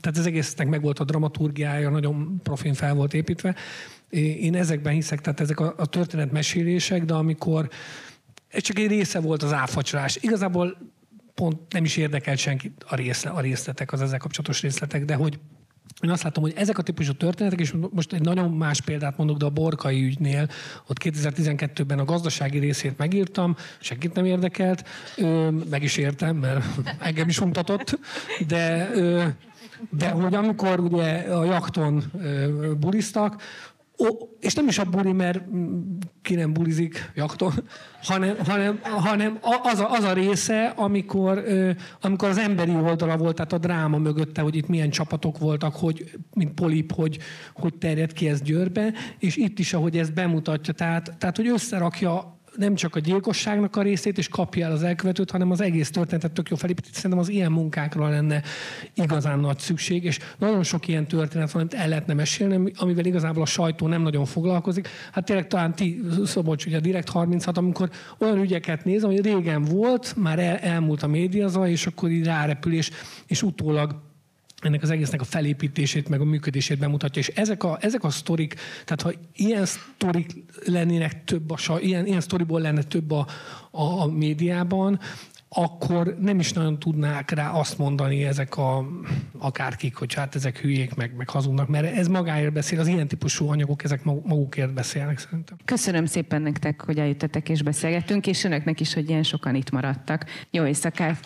tehát 0.00 0.16
az 0.18 0.26
egésznek 0.26 0.68
meg 0.68 0.82
volt 0.82 0.98
a 0.98 1.04
dramaturgiája, 1.04 1.90
nagyon 1.90 2.40
profin 2.42 2.74
fel 2.74 2.94
volt 2.94 3.14
építve, 3.14 3.54
én 4.40 4.54
ezekben 4.54 4.92
hiszek, 4.92 5.20
tehát 5.20 5.40
ezek 5.40 5.60
a, 5.60 5.74
a 5.76 5.86
történetmesélések, 5.86 7.04
de 7.04 7.14
amikor 7.14 7.68
ez 8.48 8.62
csak 8.62 8.78
egy 8.78 8.88
része 8.88 9.20
volt 9.20 9.42
az 9.42 9.52
áfacsolás. 9.52 10.18
Igazából 10.20 10.76
pont 11.34 11.72
nem 11.72 11.84
is 11.84 11.96
érdekelt 11.96 12.38
senki 12.38 12.72
a, 12.86 12.94
részle, 12.94 13.30
a 13.30 13.40
részletek, 13.40 13.92
az 13.92 14.02
ezzel 14.02 14.18
kapcsolatos 14.18 14.62
részletek, 14.62 15.04
de 15.04 15.14
hogy 15.14 15.38
én 16.02 16.10
azt 16.10 16.22
látom, 16.22 16.42
hogy 16.42 16.52
ezek 16.56 16.78
a 16.78 16.82
típusú 16.82 17.12
történetek, 17.12 17.60
és 17.60 17.74
most 17.90 18.12
egy 18.12 18.20
nagyon 18.20 18.50
más 18.50 18.80
példát 18.80 19.16
mondok, 19.16 19.36
de 19.36 19.44
a 19.44 19.50
Borkai 19.50 20.04
ügynél, 20.04 20.48
ott 20.86 20.96
2012-ben 21.04 21.98
a 21.98 22.04
gazdasági 22.04 22.58
részét 22.58 22.98
megírtam, 22.98 23.56
senkit 23.80 24.14
nem 24.14 24.24
érdekelt, 24.24 24.88
meg 25.70 25.82
is 25.82 25.96
értem, 25.96 26.36
mert 26.36 26.64
engem 26.98 27.28
is 27.28 27.40
untatott, 27.40 27.98
de, 28.46 28.90
de 29.90 30.08
hogy 30.08 30.34
amikor 30.34 30.80
ugye 30.80 31.18
a 31.18 31.44
jakton 31.44 32.04
bulisztak, 32.80 33.42
Ó, 34.00 34.28
és 34.40 34.54
nem 34.54 34.68
is 34.68 34.78
a 34.78 34.84
buli, 34.84 35.12
mert 35.12 35.42
ki 36.22 36.34
nem 36.34 36.52
bulizik 36.52 37.10
jakton, 37.14 37.52
hanem, 38.02 38.36
hanem, 38.44 38.80
hanem 38.82 39.38
az, 39.62 39.78
a, 39.80 39.90
az 39.90 40.04
a 40.04 40.12
része, 40.12 40.64
amikor, 40.76 41.44
amikor 42.00 42.28
az 42.28 42.38
emberi 42.38 42.74
oldala 42.74 43.16
volt, 43.16 43.34
tehát 43.34 43.52
a 43.52 43.58
dráma 43.58 43.98
mögötte, 43.98 44.40
hogy 44.40 44.56
itt 44.56 44.68
milyen 44.68 44.90
csapatok 44.90 45.38
voltak, 45.38 45.74
hogy, 45.74 46.10
mint 46.34 46.52
polip, 46.52 46.92
hogy, 46.92 47.18
hogy 47.54 47.74
terjed 47.74 48.12
ki 48.12 48.28
ez 48.28 48.42
Győrbe, 48.42 48.92
és 49.18 49.36
itt 49.36 49.58
is, 49.58 49.74
ahogy 49.74 49.98
ez 49.98 50.10
bemutatja, 50.10 50.72
tehát, 50.72 51.14
tehát 51.18 51.36
hogy 51.36 51.48
összerakja 51.48 52.39
nem 52.56 52.74
csak 52.74 52.96
a 52.96 52.98
gyilkosságnak 52.98 53.76
a 53.76 53.82
részét, 53.82 54.18
és 54.18 54.28
kapja 54.28 54.66
el 54.66 54.72
az 54.72 54.82
elkövetőt, 54.82 55.30
hanem 55.30 55.50
az 55.50 55.60
egész 55.60 55.90
történetet 55.90 56.32
tök 56.32 56.48
jó 56.48 56.56
felépített. 56.56 56.94
Szerintem 56.94 57.18
az 57.18 57.28
ilyen 57.28 57.52
munkákra 57.52 58.08
lenne 58.08 58.42
igazán 58.94 59.38
nagy 59.38 59.58
szükség, 59.58 60.04
és 60.04 60.18
nagyon 60.38 60.62
sok 60.62 60.88
ilyen 60.88 61.06
történet 61.06 61.50
van, 61.50 61.62
amit 61.62 61.74
el 61.74 61.88
lehetne 61.88 62.14
mesélni, 62.14 62.72
amivel 62.76 63.04
igazából 63.04 63.42
a 63.42 63.46
sajtó 63.46 63.86
nem 63.86 64.02
nagyon 64.02 64.24
foglalkozik. 64.24 64.88
Hát 65.12 65.24
tényleg 65.24 65.46
talán 65.46 65.74
ti, 65.74 66.00
Szobocs, 66.24 66.66
ugye 66.66 66.76
a 66.76 66.80
Direkt 66.80 67.08
36, 67.08 67.58
amikor 67.58 67.90
olyan 68.18 68.38
ügyeket 68.38 68.84
néz, 68.84 69.04
ami 69.04 69.20
régen 69.20 69.64
volt, 69.64 70.14
már 70.16 70.38
el, 70.38 70.56
elmúlt 70.56 71.02
a 71.02 71.06
médiaza, 71.06 71.68
és 71.68 71.86
akkor 71.86 72.10
így 72.10 72.24
rárepül, 72.24 72.72
és, 72.72 72.90
és 73.26 73.42
utólag 73.42 74.09
ennek 74.60 74.82
az 74.82 74.90
egésznek 74.90 75.20
a 75.20 75.24
felépítését, 75.24 76.08
meg 76.08 76.20
a 76.20 76.24
működését 76.24 76.78
bemutatja. 76.78 77.22
És 77.22 77.28
ezek 77.28 77.64
a, 77.64 77.78
ezek 77.80 78.04
a 78.04 78.10
sztorik, 78.10 78.54
tehát 78.84 79.02
ha 79.02 79.12
ilyen 79.34 79.66
sztorik 79.66 80.44
lennének 80.64 81.24
több, 81.24 81.50
a, 81.50 81.58
ilyen, 81.80 82.06
ilyen 82.06 82.20
sztoriból 82.20 82.60
lenne 82.60 82.82
több 82.82 83.10
a, 83.10 83.26
a, 83.70 83.82
a 83.82 84.06
médiában, 84.06 85.00
akkor 85.52 86.16
nem 86.20 86.38
is 86.38 86.52
nagyon 86.52 86.78
tudnák 86.78 87.30
rá 87.30 87.50
azt 87.50 87.78
mondani 87.78 88.24
ezek 88.24 88.56
a 88.56 88.86
akárkik, 89.38 89.94
hogy 89.94 90.14
hát 90.14 90.34
ezek 90.34 90.58
hülyék, 90.58 90.94
meg, 90.94 91.14
meg 91.16 91.28
hazudnak, 91.28 91.68
mert 91.68 91.96
ez 91.96 92.08
magáért 92.08 92.52
beszél, 92.52 92.80
az 92.80 92.86
ilyen 92.86 93.08
típusú 93.08 93.48
anyagok, 93.48 93.84
ezek 93.84 94.04
magukért 94.04 94.74
beszélnek 94.74 95.18
szerintem. 95.18 95.56
Köszönöm 95.64 96.06
szépen 96.06 96.42
nektek, 96.42 96.80
hogy 96.80 96.98
eljöttetek 96.98 97.48
és 97.48 97.62
beszélgettünk, 97.62 98.26
és 98.26 98.44
önöknek 98.44 98.80
is, 98.80 98.94
hogy 98.94 99.08
ilyen 99.08 99.22
sokan 99.22 99.54
itt 99.54 99.70
maradtak. 99.70 100.24
Jó 100.50 100.64
éjszakát! 100.64 101.20